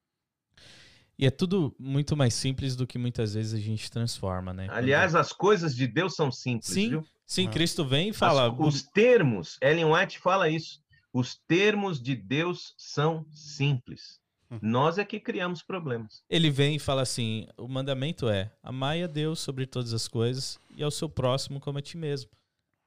[1.20, 4.68] E é tudo muito mais simples do que muitas vezes a gente transforma, né?
[4.70, 5.22] Aliás, Quando...
[5.22, 7.06] as coisas de Deus são simples, sim, viu?
[7.26, 7.52] Sim, ah.
[7.52, 8.52] Cristo vem e fala.
[8.52, 10.82] As, os termos, Ellen White fala isso.
[11.14, 14.20] Os termos de Deus são simples.
[14.50, 14.60] Hum.
[14.62, 16.24] Nós é que criamos problemas.
[16.30, 20.60] Ele vem e fala assim: o mandamento é amai a Deus sobre todas as coisas
[20.76, 22.30] e ao seu próximo como a ti mesmo.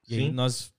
[0.09, 0.21] E Sim.
[0.21, 0.73] aí nós,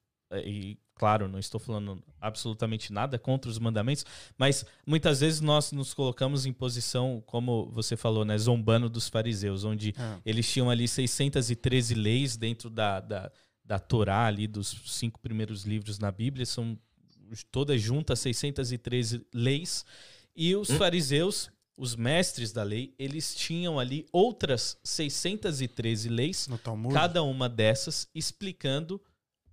[0.45, 4.05] e claro, não estou falando absolutamente nada contra os mandamentos,
[4.37, 9.63] mas muitas vezes nós nos colocamos em posição, como você falou, né, zombando dos fariseus,
[9.63, 10.21] onde é.
[10.23, 13.31] eles tinham ali 613 leis dentro da, da,
[13.65, 16.77] da Torá, ali dos cinco primeiros livros na Bíblia, são
[17.51, 19.83] todas juntas 613 leis,
[20.35, 20.77] e os hum?
[20.77, 26.47] fariseus os mestres da lei, eles tinham ali outras 613 leis,
[26.93, 29.01] cada uma dessas explicando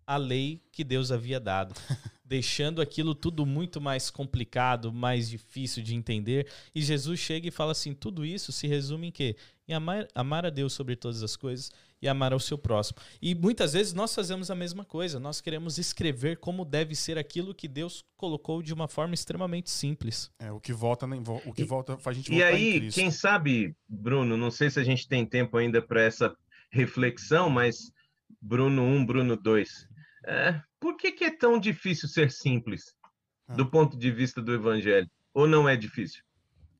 [0.08, 1.74] a lei que Deus havia dado,
[2.24, 6.48] deixando aquilo tudo muito mais complicado, mais difícil de entender.
[6.74, 9.36] E Jesus chega e fala assim: tudo isso se resume em quê?
[9.68, 12.98] Em amar, amar a Deus sobre todas as coisas e amar ao seu próximo.
[13.20, 17.54] E muitas vezes nós fazemos a mesma coisa, nós queremos escrever como deve ser aquilo
[17.54, 20.30] que Deus colocou de uma forma extremamente simples.
[20.38, 21.06] É, o que volta,
[21.44, 24.84] o que volta faz a gente E aí, quem sabe, Bruno, não sei se a
[24.84, 26.34] gente tem tempo ainda para essa
[26.70, 27.92] reflexão, mas
[28.40, 29.87] Bruno 1, Bruno 2.
[30.28, 32.94] É, por que, que é tão difícil ser simples
[33.48, 33.54] ah.
[33.54, 35.10] do ponto de vista do evangelho?
[35.32, 36.22] Ou não é difícil?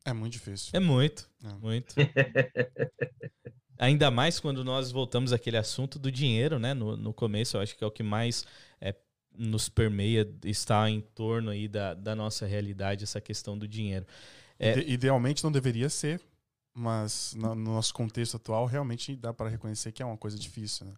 [0.05, 0.71] É muito difícil.
[0.75, 1.53] É muito, é.
[1.55, 1.95] muito.
[3.79, 6.75] Ainda mais quando nós voltamos àquele assunto do dinheiro, né?
[6.75, 8.45] No, no começo, eu acho que é o que mais
[8.81, 8.95] é,
[9.33, 14.05] nos permeia, está em torno aí da, da nossa realidade, essa questão do dinheiro.
[14.59, 14.79] É...
[14.81, 16.21] Idealmente não deveria ser,
[16.79, 20.87] mas no, no nosso contexto atual realmente dá para reconhecer que é uma coisa difícil.
[20.87, 20.93] Né?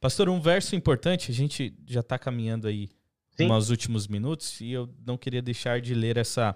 [0.00, 2.90] Pastor, um verso importante, a gente já está caminhando aí
[3.36, 3.48] Sim.
[3.48, 6.54] nos últimos minutos e eu não queria deixar de ler essa,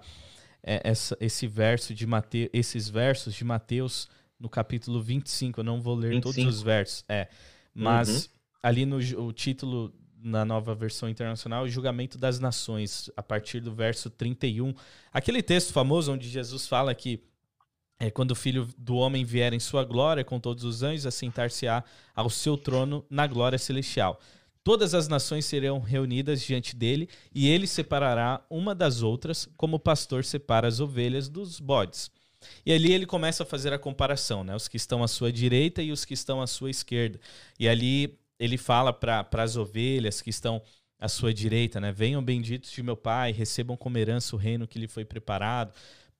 [0.61, 4.07] é, essa, esse verso de Mateus, esses versos de Mateus
[4.39, 5.59] no capítulo 25.
[5.59, 6.33] Eu não vou ler 25.
[6.33, 7.27] todos os versos, é,
[7.73, 8.31] mas uhum.
[8.61, 13.73] ali no o título na nova versão internacional, o julgamento das nações, a partir do
[13.73, 14.73] verso 31.
[15.13, 17.23] Aquele texto famoso onde Jesus fala que
[17.99, 21.83] é, quando o filho do homem vier em sua glória com todos os anjos, assentar-se-á
[22.15, 24.19] ao seu trono na glória celestial.
[24.63, 29.79] Todas as nações serão reunidas diante dele, e ele separará uma das outras, como o
[29.79, 32.09] pastor separa as ovelhas dos bodes.
[32.65, 34.55] E ali ele começa a fazer a comparação, né?
[34.55, 37.19] Os que estão à sua direita e os que estão à sua esquerda.
[37.59, 40.61] E ali ele fala para as ovelhas que estão
[40.97, 41.91] à sua direita, né?
[41.91, 45.73] Venham benditos de meu Pai, recebam como herança o reino que lhe foi preparado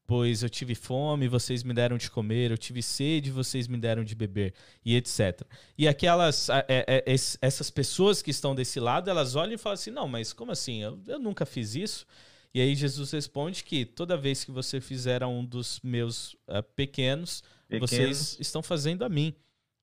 [0.09, 4.03] pois eu tive fome, vocês me deram de comer, eu tive sede, vocês me deram
[4.03, 5.43] de beber, e etc.
[5.77, 9.91] E aquelas, é, é, essas pessoas que estão desse lado, elas olham e falam assim:
[9.91, 10.81] não, mas como assim?
[10.81, 12.07] Eu, eu nunca fiz isso.
[12.51, 16.63] E aí Jesus responde que toda vez que você fizer a um dos meus uh,
[16.75, 19.35] pequenos, pequenos, vocês estão fazendo a mim.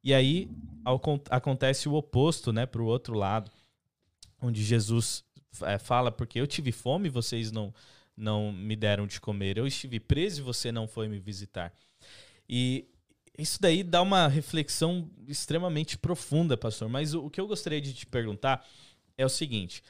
[0.02, 0.50] E aí
[0.84, 1.00] ao,
[1.30, 3.48] acontece o oposto, né, para o outro lado,
[4.42, 5.22] onde Jesus
[5.62, 7.72] é, fala porque eu tive fome, vocês não
[8.16, 9.58] não me deram de comer.
[9.58, 11.72] Eu estive preso e você não foi me visitar.
[12.48, 12.88] E
[13.38, 16.88] isso daí dá uma reflexão extremamente profunda, pastor.
[16.88, 18.66] Mas o, que eu gostaria de te perguntar
[19.18, 19.82] é o seguinte: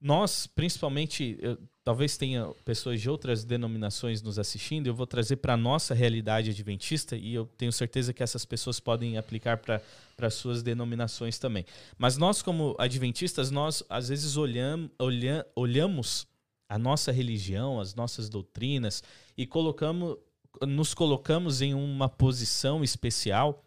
[0.00, 5.54] nós, principalmente, eu, talvez tenha pessoas de outras denominações nos assistindo, eu vou trazer para
[5.54, 9.80] a nossa realidade adventista e eu tenho certeza que essas pessoas podem aplicar para
[10.18, 11.64] as suas denominações também.
[11.98, 16.26] Mas nós, como adventistas, nós às vezes olham, olham, olhamos
[16.70, 19.02] a nossa religião, as nossas doutrinas
[19.36, 20.16] e colocamos,
[20.62, 23.64] nos colocamos em uma posição especial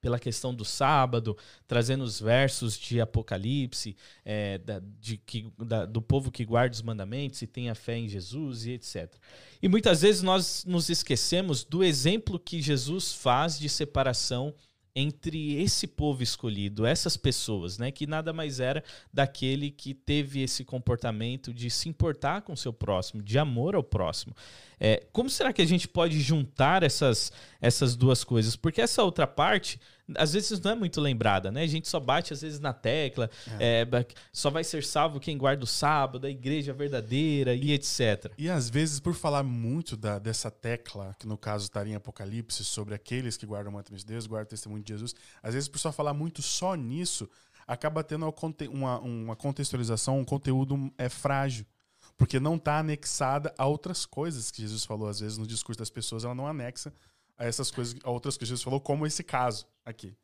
[0.00, 1.36] pela questão do sábado,
[1.68, 6.82] trazendo os versos de Apocalipse, é, da, de, que, da, do povo que guarda os
[6.82, 9.14] mandamentos e tem a fé em Jesus e etc.
[9.62, 14.52] E muitas vezes nós nos esquecemos do exemplo que Jesus faz de separação
[14.98, 18.82] entre esse povo escolhido, essas pessoas, né, que nada mais era
[19.12, 23.82] daquele que teve esse comportamento de se importar com o seu próximo, de amor ao
[23.82, 24.34] próximo.
[24.80, 27.30] É, como será que a gente pode juntar essas,
[27.60, 28.56] essas duas coisas?
[28.56, 29.78] Porque essa outra parte,
[30.14, 31.62] às vezes não é muito lembrada, né?
[31.62, 33.28] A gente só bate às vezes na tecla,
[33.58, 33.82] é.
[33.82, 38.32] É, só vai ser salvo quem guarda o sábado, a igreja verdadeira e etc.
[38.38, 42.64] E às vezes, por falar muito da, dessa tecla, que no caso estaria em Apocalipse,
[42.64, 45.68] sobre aqueles que guardam o mandamento de Deus, guardam o testemunho de Jesus, às vezes
[45.68, 47.28] por só falar muito só nisso,
[47.66, 48.32] acaba tendo
[48.70, 51.66] uma, uma contextualização, um conteúdo é frágil
[52.16, 55.08] porque não está anexada a outras coisas que Jesus falou.
[55.08, 56.90] Às vezes, no discurso das pessoas, ela não anexa
[57.38, 60.14] a essas coisas, a outras que Jesus falou, como esse caso aqui.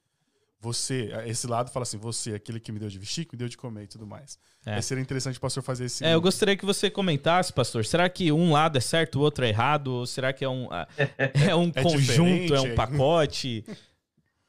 [0.60, 3.48] Você, esse lado fala assim, você, aquele que me deu de vestir, que me deu
[3.48, 4.38] de comer e tudo mais.
[4.64, 4.80] É.
[4.80, 6.04] seria interessante o pastor fazer esse.
[6.04, 7.84] É, eu gostaria que você comentasse, pastor.
[7.84, 9.88] Será que um lado é certo, o outro é errado?
[9.88, 10.68] Ou será que é um,
[11.48, 13.64] é um é conjunto, é um pacote?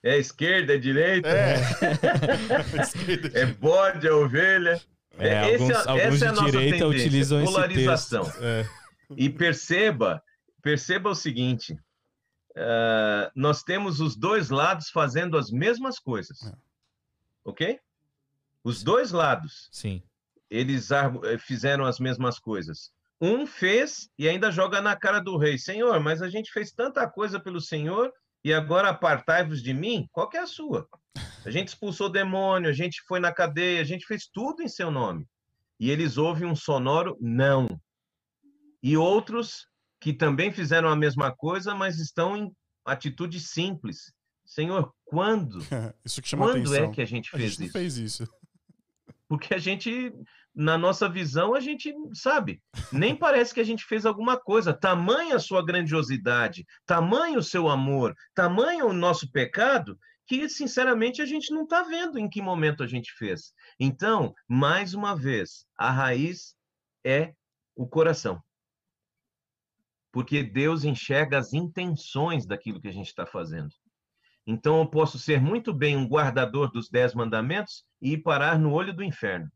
[0.04, 1.30] É esquerda, é direita?
[1.30, 1.56] É,
[3.42, 4.80] é bode, é ovelha.
[5.18, 8.32] É, é alguns, essa, alguns essa é a nossa direita tendência, utilizam polarização.
[8.40, 8.66] É.
[9.18, 10.22] E perceba,
[10.62, 11.76] perceba o seguinte:
[12.56, 16.54] uh, nós temos os dois lados fazendo as mesmas coisas, é.
[17.44, 17.80] ok?
[18.64, 18.86] Os Sim.
[18.86, 19.70] dois lados.
[19.72, 20.02] Sim.
[20.50, 22.92] Eles eh, fizeram as mesmas coisas.
[23.20, 27.10] Um fez e ainda joga na cara do rei: Senhor, mas a gente fez tanta
[27.10, 30.08] coisa pelo Senhor e agora apartai-vos de mim?
[30.12, 30.88] Qual que é a sua?
[31.46, 34.92] A gente expulsou demônio, a gente foi na cadeia, a gente fez tudo em seu
[34.92, 35.28] nome.
[35.80, 37.68] E eles ouvem um sonoro não.
[38.82, 39.68] E outros
[40.04, 42.52] que também fizeram a mesma coisa, mas estão em
[42.86, 44.12] atitude simples.
[44.46, 45.60] Senhor, quando?
[46.04, 46.84] isso que chama quando é atenção.
[46.84, 47.72] é que a gente fez a gente isso?
[47.72, 48.28] fez isso.
[49.30, 50.14] Porque a gente,
[50.54, 54.74] na nossa visão, a gente sabe, nem parece que a gente fez alguma coisa.
[54.74, 59.98] Tamanha a sua grandiosidade, tamanho o seu amor, tamanho o nosso pecado,
[60.28, 63.54] que, sinceramente, a gente não está vendo em que momento a gente fez.
[63.80, 66.56] Então, mais uma vez, a raiz
[67.06, 67.34] é
[67.74, 68.44] o coração.
[70.14, 73.74] Porque Deus enxerga as intenções daquilo que a gente está fazendo.
[74.46, 78.72] Então, eu posso ser muito bem um guardador dos dez mandamentos e ir parar no
[78.72, 79.52] olho do inferno.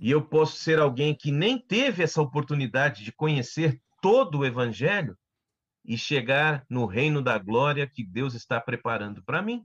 [0.00, 5.16] E eu posso ser alguém que nem teve essa oportunidade de conhecer todo o evangelho
[5.84, 9.64] e chegar no reino da glória que Deus está preparando para mim.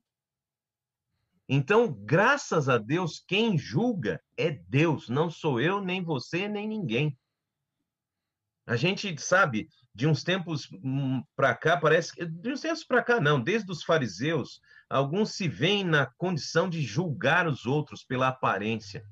[1.49, 7.17] Então, graças a Deus, quem julga é Deus, não sou eu, nem você, nem ninguém.
[8.65, 12.25] A gente sabe, de uns tempos hum, para cá, parece que.
[12.25, 16.81] De uns tempos para cá, não, desde os fariseus, alguns se veem na condição de
[16.81, 19.03] julgar os outros pela aparência.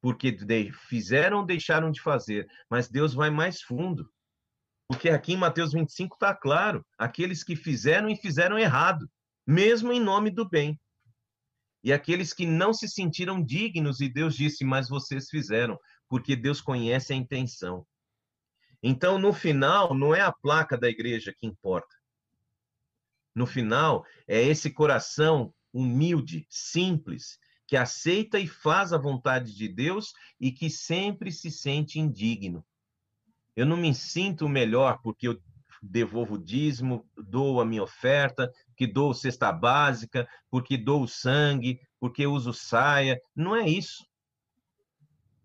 [0.00, 0.36] Porque
[0.88, 4.08] fizeram ou deixaram de fazer, mas Deus vai mais fundo.
[4.86, 9.10] Porque aqui em Mateus 25 está claro: aqueles que fizeram e fizeram errado,
[9.46, 10.78] mesmo em nome do bem.
[11.82, 15.78] E aqueles que não se sentiram dignos, e Deus disse, mas vocês fizeram,
[16.08, 17.86] porque Deus conhece a intenção.
[18.86, 21.96] Então, no final, não é a placa da igreja que importa.
[23.34, 30.12] No final, é esse coração humilde, simples, que aceita e faz a vontade de Deus
[30.38, 32.62] e que sempre se sente indigno.
[33.56, 35.42] Eu não me sinto melhor porque eu
[35.82, 42.26] devolvo o dízimo, dou a minha oferta, que dou cesta básica, porque dou sangue, porque
[42.26, 43.18] uso saia.
[43.34, 44.04] Não é isso.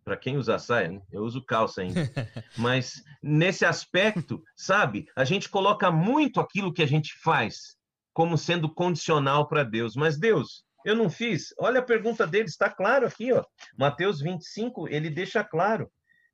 [0.10, 1.02] Para quem usa saia, né?
[1.12, 2.02] eu uso calça ainda.
[2.58, 7.78] Mas nesse aspecto, sabe, a gente coloca muito aquilo que a gente faz
[8.12, 9.96] como sendo condicional para Deus.
[9.96, 11.54] Mas Deus, eu não fiz.
[11.60, 13.44] Olha a pergunta dele, está claro aqui, ó.
[13.78, 15.88] Mateus 25, ele deixa claro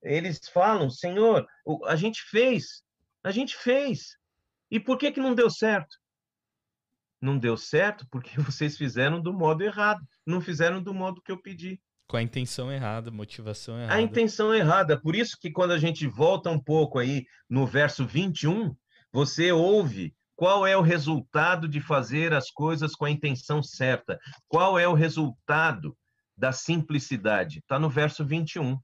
[0.05, 1.45] eles falam, Senhor,
[1.85, 2.83] a gente fez,
[3.23, 4.15] a gente fez.
[4.69, 5.97] E por que que não deu certo?
[7.19, 11.41] Não deu certo porque vocês fizeram do modo errado, não fizeram do modo que eu
[11.41, 11.81] pedi.
[12.07, 13.95] Com a intenção errada, motivação errada.
[13.95, 14.99] A intenção errada.
[14.99, 18.75] Por isso que quando a gente volta um pouco aí no verso 21,
[19.11, 24.19] você ouve qual é o resultado de fazer as coisas com a intenção certa.
[24.47, 25.97] Qual é o resultado
[26.37, 27.59] da simplicidade?
[27.59, 28.77] Está no verso 21.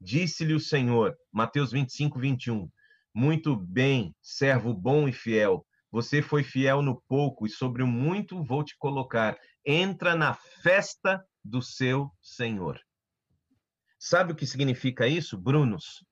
[0.00, 2.68] Disse-lhe o Senhor, Mateus 25, 21.
[3.14, 5.66] Muito bem, servo bom e fiel.
[5.90, 9.36] Você foi fiel no pouco e sobre o muito vou te colocar.
[9.64, 12.80] Entra na festa do seu Senhor.
[13.98, 16.04] Sabe o que significa isso, Brunos?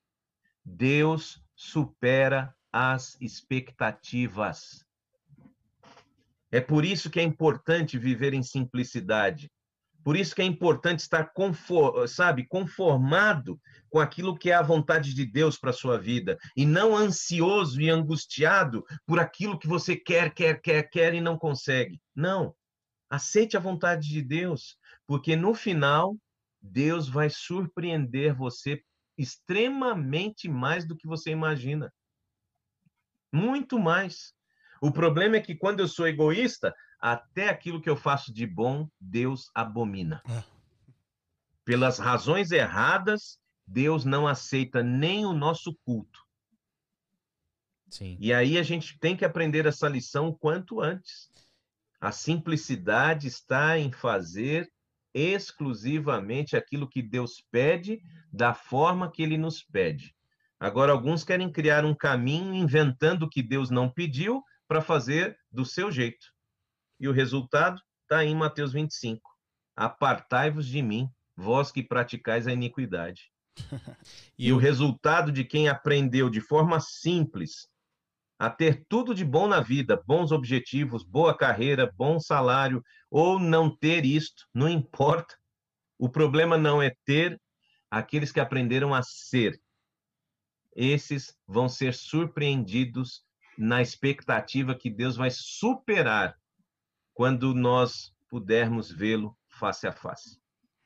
[0.63, 4.85] Deus supera as expectativas.
[6.51, 9.51] É por isso que é importante viver em simplicidade.
[10.03, 11.31] Por isso que é importante estar,
[12.07, 13.59] sabe, conformado
[13.89, 17.81] com aquilo que é a vontade de Deus para a sua vida, e não ansioso
[17.81, 22.01] e angustiado por aquilo que você quer, quer, quer, quer e não consegue.
[22.15, 22.55] Não.
[23.09, 24.76] Aceite a vontade de Deus,
[25.07, 26.15] porque no final
[26.61, 28.83] Deus vai surpreender você
[29.17, 31.91] extremamente mais do que você imagina.
[33.31, 34.33] Muito mais.
[34.81, 38.87] O problema é que quando eu sou egoísta, até aquilo que eu faço de bom,
[38.99, 40.21] Deus abomina.
[40.29, 40.43] É.
[41.63, 46.25] Pelas razões erradas, Deus não aceita nem o nosso culto.
[47.89, 48.17] Sim.
[48.19, 51.29] E aí a gente tem que aprender essa lição quanto antes.
[51.99, 54.71] A simplicidade está em fazer
[55.13, 58.01] exclusivamente aquilo que Deus pede,
[58.31, 60.15] da forma que ele nos pede.
[60.59, 65.63] Agora, alguns querem criar um caminho inventando o que Deus não pediu para fazer do
[65.63, 66.27] seu jeito.
[66.99, 69.21] E o resultado está em Mateus 25.
[69.75, 73.31] Apartai-vos de mim, vós que praticais a iniquidade.
[74.37, 77.67] e, e o resultado de quem aprendeu de forma simples
[78.39, 83.75] a ter tudo de bom na vida, bons objetivos, boa carreira, bom salário, ou não
[83.75, 85.35] ter isto, não importa.
[85.97, 87.39] O problema não é ter
[87.89, 89.59] aqueles que aprenderam a ser.
[90.75, 93.23] Esses vão ser surpreendidos
[93.57, 96.35] na expectativa que Deus vai superar
[97.13, 100.39] quando nós pudermos vê-lo face a face.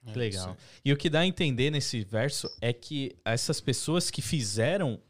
[0.06, 0.56] É Legal.
[0.84, 5.02] E o que dá a entender nesse verso é que essas pessoas que fizeram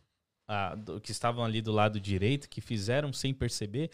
[0.52, 3.90] a, que estavam ali do lado direito, que fizeram sem perceber,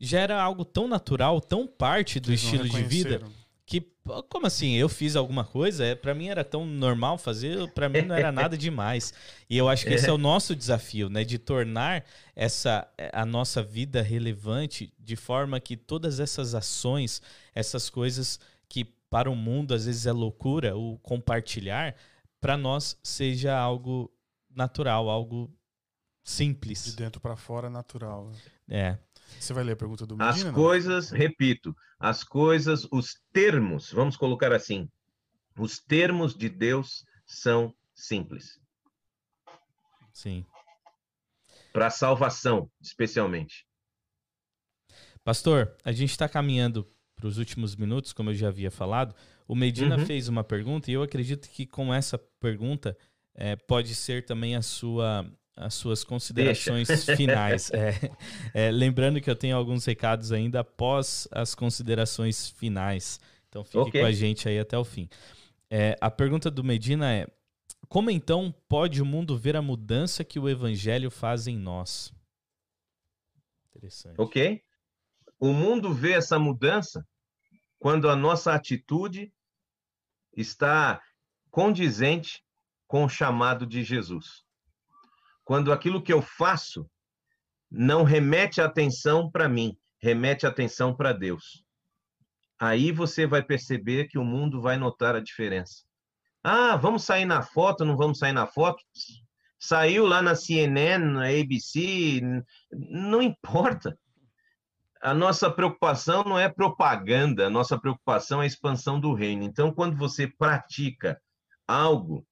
[0.00, 3.20] já era algo tão natural, tão parte do Eles estilo de vida,
[3.66, 3.80] que
[4.28, 4.74] como assim?
[4.74, 5.84] Eu fiz alguma coisa?
[5.84, 9.14] É para mim era tão normal fazer para mim não era nada demais.
[9.48, 11.24] E eu acho que esse é o nosso desafio né?
[11.24, 12.04] De tornar
[12.36, 17.22] essa a nossa vida relevante de forma que todas essas ações
[17.54, 21.94] essas coisas que para o mundo às vezes é loucura o compartilhar
[22.40, 24.12] para nós seja algo
[24.54, 25.50] natural algo
[26.24, 26.84] simples.
[26.84, 28.32] De dentro para fora, natural.
[28.68, 28.98] É.
[29.38, 30.48] Você vai ler a pergunta do Medina?
[30.48, 31.18] As coisas, não?
[31.18, 34.88] repito, as coisas, os termos, vamos colocar assim,
[35.58, 38.58] os termos de Deus são simples.
[40.12, 40.44] Sim.
[41.72, 43.66] Para salvação, especialmente.
[45.22, 49.14] Pastor, a gente está caminhando para os últimos minutos, como eu já havia falado.
[49.46, 50.06] O Medina uhum.
[50.06, 52.96] fez uma pergunta e eu acredito que com essa pergunta
[53.34, 57.16] é, pode ser também a sua as suas considerações Deixa.
[57.16, 57.70] finais.
[57.74, 63.20] É, é, lembrando que eu tenho alguns recados ainda após as considerações finais.
[63.48, 64.00] Então fique okay.
[64.00, 65.08] com a gente aí até o fim.
[65.70, 67.26] É, a pergunta do Medina é:
[67.88, 72.12] como então pode o mundo ver a mudança que o evangelho faz em nós?
[73.70, 74.14] Interessante.
[74.18, 74.62] Ok.
[75.38, 77.06] O mundo vê essa mudança
[77.78, 79.32] quando a nossa atitude
[80.36, 81.02] está
[81.50, 82.42] condizente
[82.86, 84.43] com o chamado de Jesus
[85.44, 86.88] quando aquilo que eu faço
[87.70, 91.64] não remete a atenção para mim, remete a atenção para Deus.
[92.58, 95.84] Aí você vai perceber que o mundo vai notar a diferença.
[96.42, 98.82] Ah, vamos sair na foto, não vamos sair na foto?
[99.58, 102.20] Saiu lá na CNN, na ABC,
[102.70, 103.98] não importa.
[105.00, 109.42] A nossa preocupação não é propaganda, a nossa preocupação é a expansão do reino.
[109.42, 111.20] Então, quando você pratica
[111.66, 112.26] algo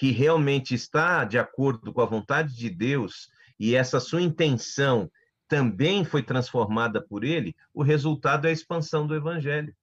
[0.00, 3.28] que realmente está de acordo com a vontade de Deus
[3.58, 5.12] e essa sua intenção
[5.46, 9.76] também foi transformada por ele, o resultado é a expansão do evangelho.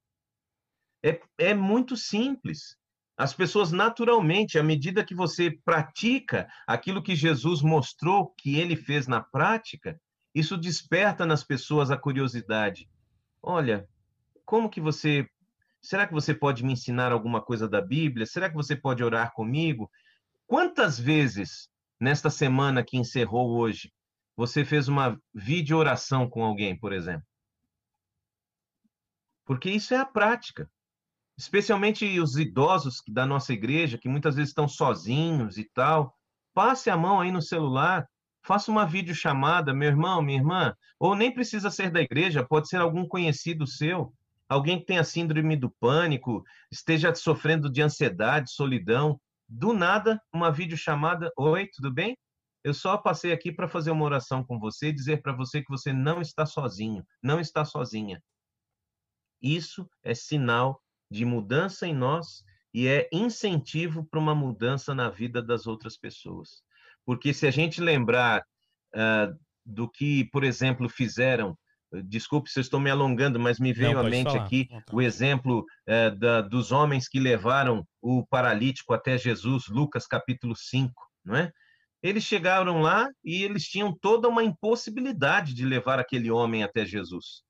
[1.03, 2.75] É, é muito simples.
[3.15, 9.05] As pessoas, naturalmente, à medida que você pratica aquilo que Jesus mostrou que ele fez
[9.07, 10.01] na prática,
[10.33, 12.89] isso desperta nas pessoas a curiosidade.
[13.39, 13.87] Olha,
[14.43, 15.29] como que você.
[15.79, 18.25] Será que você pode me ensinar alguma coisa da Bíblia?
[18.25, 19.91] Será que você pode orar comigo?
[20.47, 21.67] Quantas vezes
[21.99, 23.91] nesta semana que encerrou hoje
[24.33, 27.27] você fez uma vídeo oração com alguém, por exemplo?
[29.45, 30.69] Porque isso é a prática.
[31.37, 36.15] Especialmente os idosos da nossa igreja, que muitas vezes estão sozinhos e tal.
[36.53, 38.07] Passe a mão aí no celular,
[38.41, 42.77] faça uma videochamada, meu irmão, minha irmã, ou nem precisa ser da igreja, pode ser
[42.77, 44.13] algum conhecido seu,
[44.47, 46.41] alguém que tenha síndrome do pânico,
[46.71, 51.31] esteja sofrendo de ansiedade, solidão do nada, uma videochamada.
[51.37, 52.17] Oi, tudo bem?
[52.63, 55.69] Eu só passei aqui para fazer uma oração com você e dizer para você que
[55.69, 58.21] você não está sozinho, não está sozinha.
[59.41, 62.43] Isso é sinal de mudança em nós
[62.73, 66.61] e é incentivo para uma mudança na vida das outras pessoas.
[67.05, 68.43] Porque se a gente lembrar
[68.93, 71.57] uh, do que, por exemplo, fizeram
[72.05, 74.43] Desculpe se eu estou me alongando, mas me veio Não, à mente falar.
[74.43, 80.55] aqui o exemplo é, da, dos homens que levaram o paralítico até Jesus, Lucas capítulo
[80.55, 80.93] 5,
[81.23, 81.51] não é?
[82.03, 87.41] Eles chegaram lá e eles tinham toda uma impossibilidade de levar aquele homem até Jesus.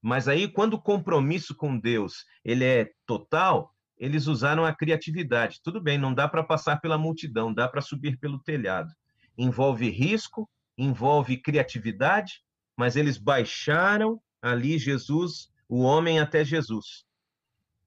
[0.00, 5.60] Mas aí, quando o compromisso com Deus ele é total, eles usaram a criatividade.
[5.62, 8.92] Tudo bem, não dá para passar pela multidão, dá para subir pelo telhado.
[9.36, 12.42] Envolve risco, envolve criatividade,
[12.76, 17.04] mas eles baixaram ali Jesus, o homem até Jesus.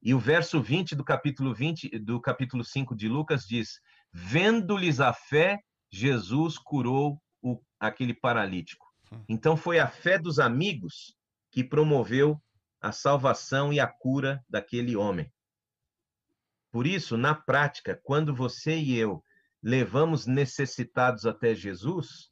[0.01, 3.81] E o verso 20 do capítulo 20 do capítulo 5 de Lucas diz:
[4.11, 5.59] "Vendo-lhes a fé,
[5.91, 8.85] Jesus curou o, aquele paralítico".
[9.27, 11.15] Então foi a fé dos amigos
[11.51, 12.41] que promoveu
[12.81, 15.31] a salvação e a cura daquele homem.
[16.71, 19.23] Por isso, na prática, quando você e eu
[19.63, 22.31] levamos necessitados até Jesus,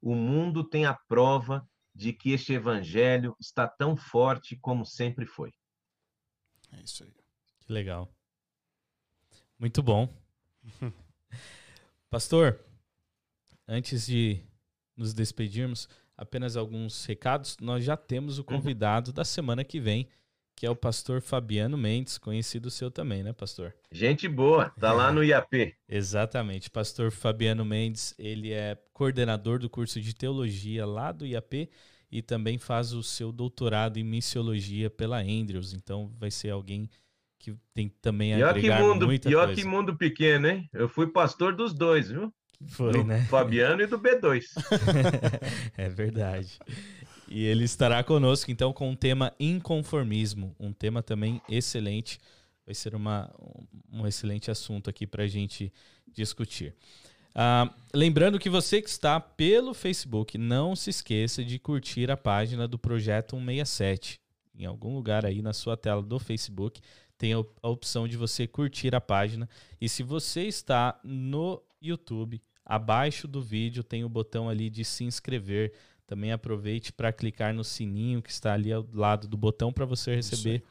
[0.00, 5.52] o mundo tem a prova de que este evangelho está tão forte como sempre foi.
[6.72, 7.14] É isso aí.
[7.60, 8.12] Que legal.
[9.58, 10.08] Muito bom.
[12.10, 12.60] Pastor,
[13.66, 14.42] antes de
[14.96, 17.56] nos despedirmos, apenas alguns recados.
[17.60, 18.46] Nós já temos o uhum.
[18.46, 19.14] convidado uhum.
[19.14, 20.08] da semana que vem,
[20.56, 23.74] que é o pastor Fabiano Mendes, conhecido seu também, né, pastor?
[23.92, 25.76] Gente boa, tá lá no IAP.
[25.86, 26.70] Exatamente.
[26.70, 31.68] Pastor Fabiano Mendes, ele é coordenador do curso de teologia lá do IAP
[32.10, 35.74] e também faz o seu doutorado em missiologia pela Andrews.
[35.74, 36.88] Então vai ser alguém
[37.38, 39.60] que tem também a agregar que mundo, muita pior coisa.
[39.60, 40.70] que mundo pequeno, hein?
[40.72, 42.32] Eu fui pastor dos dois, viu?
[42.68, 43.26] Foi, do né?
[43.26, 44.44] Fabiano e do B2.
[45.76, 46.58] é verdade.
[47.28, 52.18] E ele estará conosco, então, com o tema inconformismo, um tema também excelente.
[52.64, 53.32] Vai ser uma,
[53.92, 55.72] um excelente assunto aqui para a gente
[56.06, 56.74] discutir.
[57.36, 62.66] Uh, lembrando que você que está pelo Facebook, não se esqueça de curtir a página
[62.66, 64.20] do Projeto 167.
[64.58, 66.80] Em algum lugar aí na sua tela do Facebook
[67.18, 69.48] tem a opção de você curtir a página.
[69.78, 75.04] E se você está no YouTube, abaixo do vídeo tem o botão ali de se
[75.04, 75.74] inscrever.
[76.06, 80.14] Também aproveite para clicar no sininho que está ali ao lado do botão para você
[80.14, 80.62] receber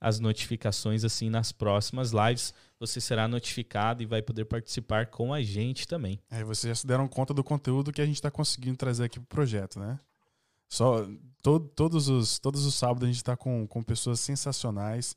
[0.00, 2.54] as notificações assim nas próximas lives.
[2.78, 6.20] Você será notificado e vai poder participar com a gente também.
[6.30, 9.18] É, vocês já se deram conta do conteúdo que a gente está conseguindo trazer aqui
[9.18, 9.98] para o projeto, né?
[10.68, 11.08] Só
[11.42, 15.16] to, todos os todos os sábados a gente está com, com pessoas sensacionais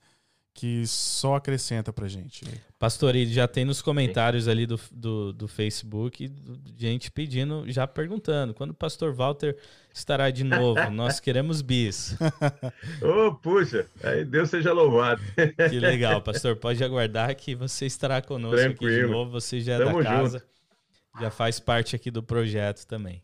[0.53, 2.43] que só acrescenta pra gente.
[2.77, 6.31] Pastor, ele já tem nos comentários ali do, do, do Facebook
[6.77, 9.57] gente pedindo, já perguntando, quando o pastor Walter
[9.93, 10.79] estará de novo?
[10.91, 12.17] Nós queremos bis.
[13.01, 15.21] oh, puxa, aí Deus seja louvado.
[15.69, 16.55] que legal, pastor.
[16.55, 18.93] Pode aguardar que você estará conosco Tranquilo.
[18.93, 19.31] aqui de novo.
[19.31, 21.23] Você já é Tamo da casa, junto.
[21.23, 23.21] já faz parte aqui do projeto também.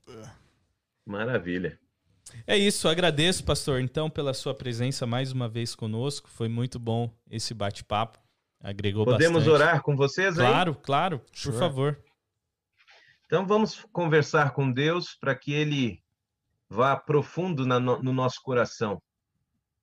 [1.06, 1.78] Maravilha.
[2.48, 6.30] É isso, agradeço, pastor, então, pela sua presença mais uma vez conosco.
[6.30, 8.20] Foi muito bom esse bate-papo.
[8.62, 9.53] Agregou Podemos bastante.
[9.53, 10.48] orar com vocês aí?
[10.48, 11.57] Claro, claro, por sure.
[11.57, 11.99] favor.
[13.26, 15.99] Então vamos conversar com Deus para que Ele
[16.70, 19.02] vá profundo na, no nosso coração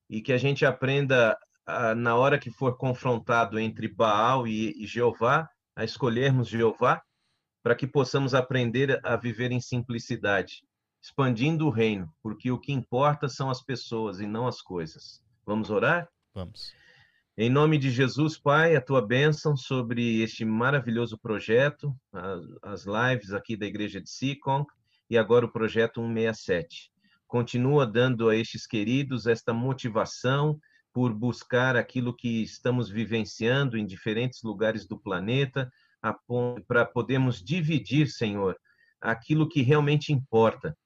[0.08, 4.86] e que a gente aprenda, a, na hora que for confrontado entre Baal e, e
[4.86, 7.00] Jeová, a escolhermos Jeová,
[7.62, 10.62] para que possamos aprender a viver em simplicidade
[11.02, 15.20] expandindo o reino, porque o que importa são as pessoas e não as coisas.
[15.44, 16.08] Vamos orar?
[16.32, 16.72] Vamos.
[17.36, 21.94] Em nome de Jesus, Pai, a tua bênção sobre este maravilhoso projeto,
[22.62, 24.64] as lives aqui da Igreja de Sicon
[25.10, 26.92] e agora o projeto 167.
[27.26, 30.60] Continua dando a estes queridos esta motivação
[30.92, 35.72] por buscar aquilo que estamos vivenciando em diferentes lugares do planeta,
[36.66, 38.56] para podermos dividir, Senhor,
[39.00, 40.76] aquilo que realmente importa,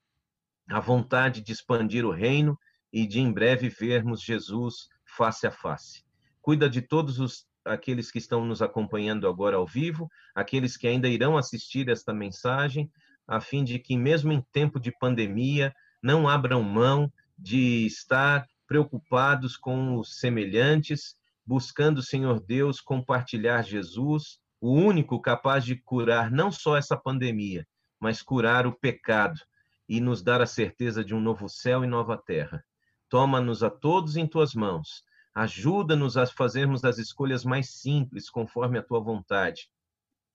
[0.69, 2.59] a vontade de expandir o reino
[2.93, 6.05] e de em breve vermos Jesus face a face.
[6.41, 11.09] Cuida de todos os aqueles que estão nos acompanhando agora ao vivo, aqueles que ainda
[11.09, 12.91] irão assistir esta mensagem,
[13.27, 19.57] a fim de que mesmo em tempo de pandemia não abram mão de estar preocupados
[19.57, 26.77] com os semelhantes, buscando, Senhor Deus, compartilhar Jesus, o único capaz de curar não só
[26.77, 27.67] essa pandemia,
[28.01, 29.41] mas curar o pecado
[29.89, 32.65] e nos dar a certeza de um novo céu e nova terra.
[33.09, 35.05] Toma-nos a todos em tuas mãos.
[35.35, 39.69] Ajuda-nos a fazermos as escolhas mais simples, conforme a tua vontade.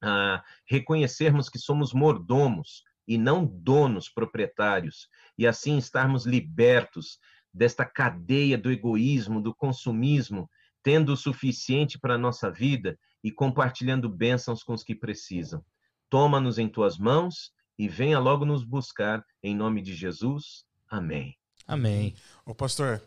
[0.01, 7.19] A reconhecermos que somos mordomos e não donos proprietários, e assim estarmos libertos
[7.53, 10.49] desta cadeia do egoísmo, do consumismo,
[10.81, 15.63] tendo o suficiente para a nossa vida e compartilhando bênçãos com os que precisam.
[16.09, 17.51] Toma-nos em tuas mãos
[17.81, 20.65] e venha logo nos buscar, em nome de Jesus.
[20.87, 21.35] Amém.
[21.67, 22.13] Amém.
[22.45, 23.01] Ô, pastor,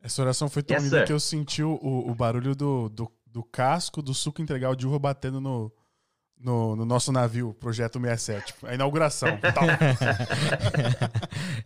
[0.00, 3.42] essa oração foi tão yes, linda que eu senti o, o barulho do, do, do,
[3.42, 5.72] casco do suco integral de uva batendo no,
[6.38, 8.54] no, no nosso navio, Projeto 67.
[8.62, 9.36] A inauguração.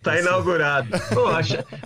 [0.03, 0.89] tá inaugurado.
[1.13, 1.41] Pô, a,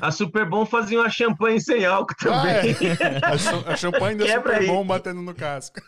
[0.06, 2.76] a Superbom fazia uma champanhe sem álcool também.
[3.24, 3.72] Ah, é.
[3.72, 5.80] a, champanhe da Superbom batendo no casco.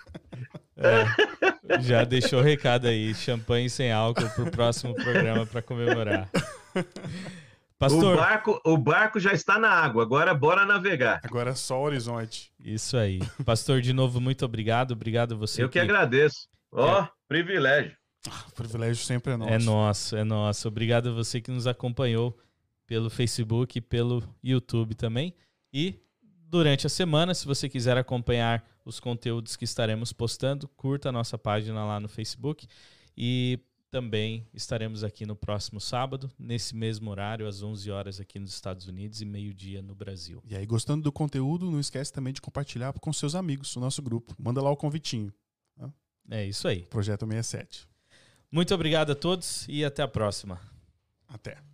[0.76, 6.28] É, já deixou o recado aí, champanhe sem álcool pro próximo programa para comemorar.
[7.78, 11.20] Pastor, o barco, o barco já está na água, agora bora navegar.
[11.22, 12.50] Agora é só o horizonte.
[12.58, 13.20] Isso aí.
[13.44, 14.92] Pastor, de novo, muito obrigado.
[14.92, 15.62] Obrigado a você.
[15.62, 16.48] Eu que, que agradeço.
[16.72, 17.08] Ó, oh, é.
[17.28, 17.96] privilégio.
[18.28, 19.52] Ah, o privilégio sempre é nosso.
[19.52, 20.68] É nosso, é nosso.
[20.68, 22.38] Obrigado a você que nos acompanhou
[22.86, 25.34] pelo Facebook e pelo YouTube também.
[25.72, 26.00] E
[26.54, 31.36] durante a semana, se você quiser acompanhar os conteúdos que estaremos postando, curta a nossa
[31.36, 32.68] página lá no Facebook
[33.16, 33.58] e
[33.90, 38.86] também estaremos aqui no próximo sábado, nesse mesmo horário, às 11 horas aqui nos Estados
[38.86, 40.40] Unidos e meio-dia no Brasil.
[40.46, 44.00] E aí, gostando do conteúdo, não esquece também de compartilhar com seus amigos o nosso
[44.00, 44.32] grupo.
[44.38, 45.34] Manda lá o convitinho.
[45.76, 45.92] Tá?
[46.30, 46.86] É isso aí.
[46.86, 47.88] Projeto 67.
[48.48, 50.60] Muito obrigado a todos e até a próxima.
[51.26, 51.73] Até.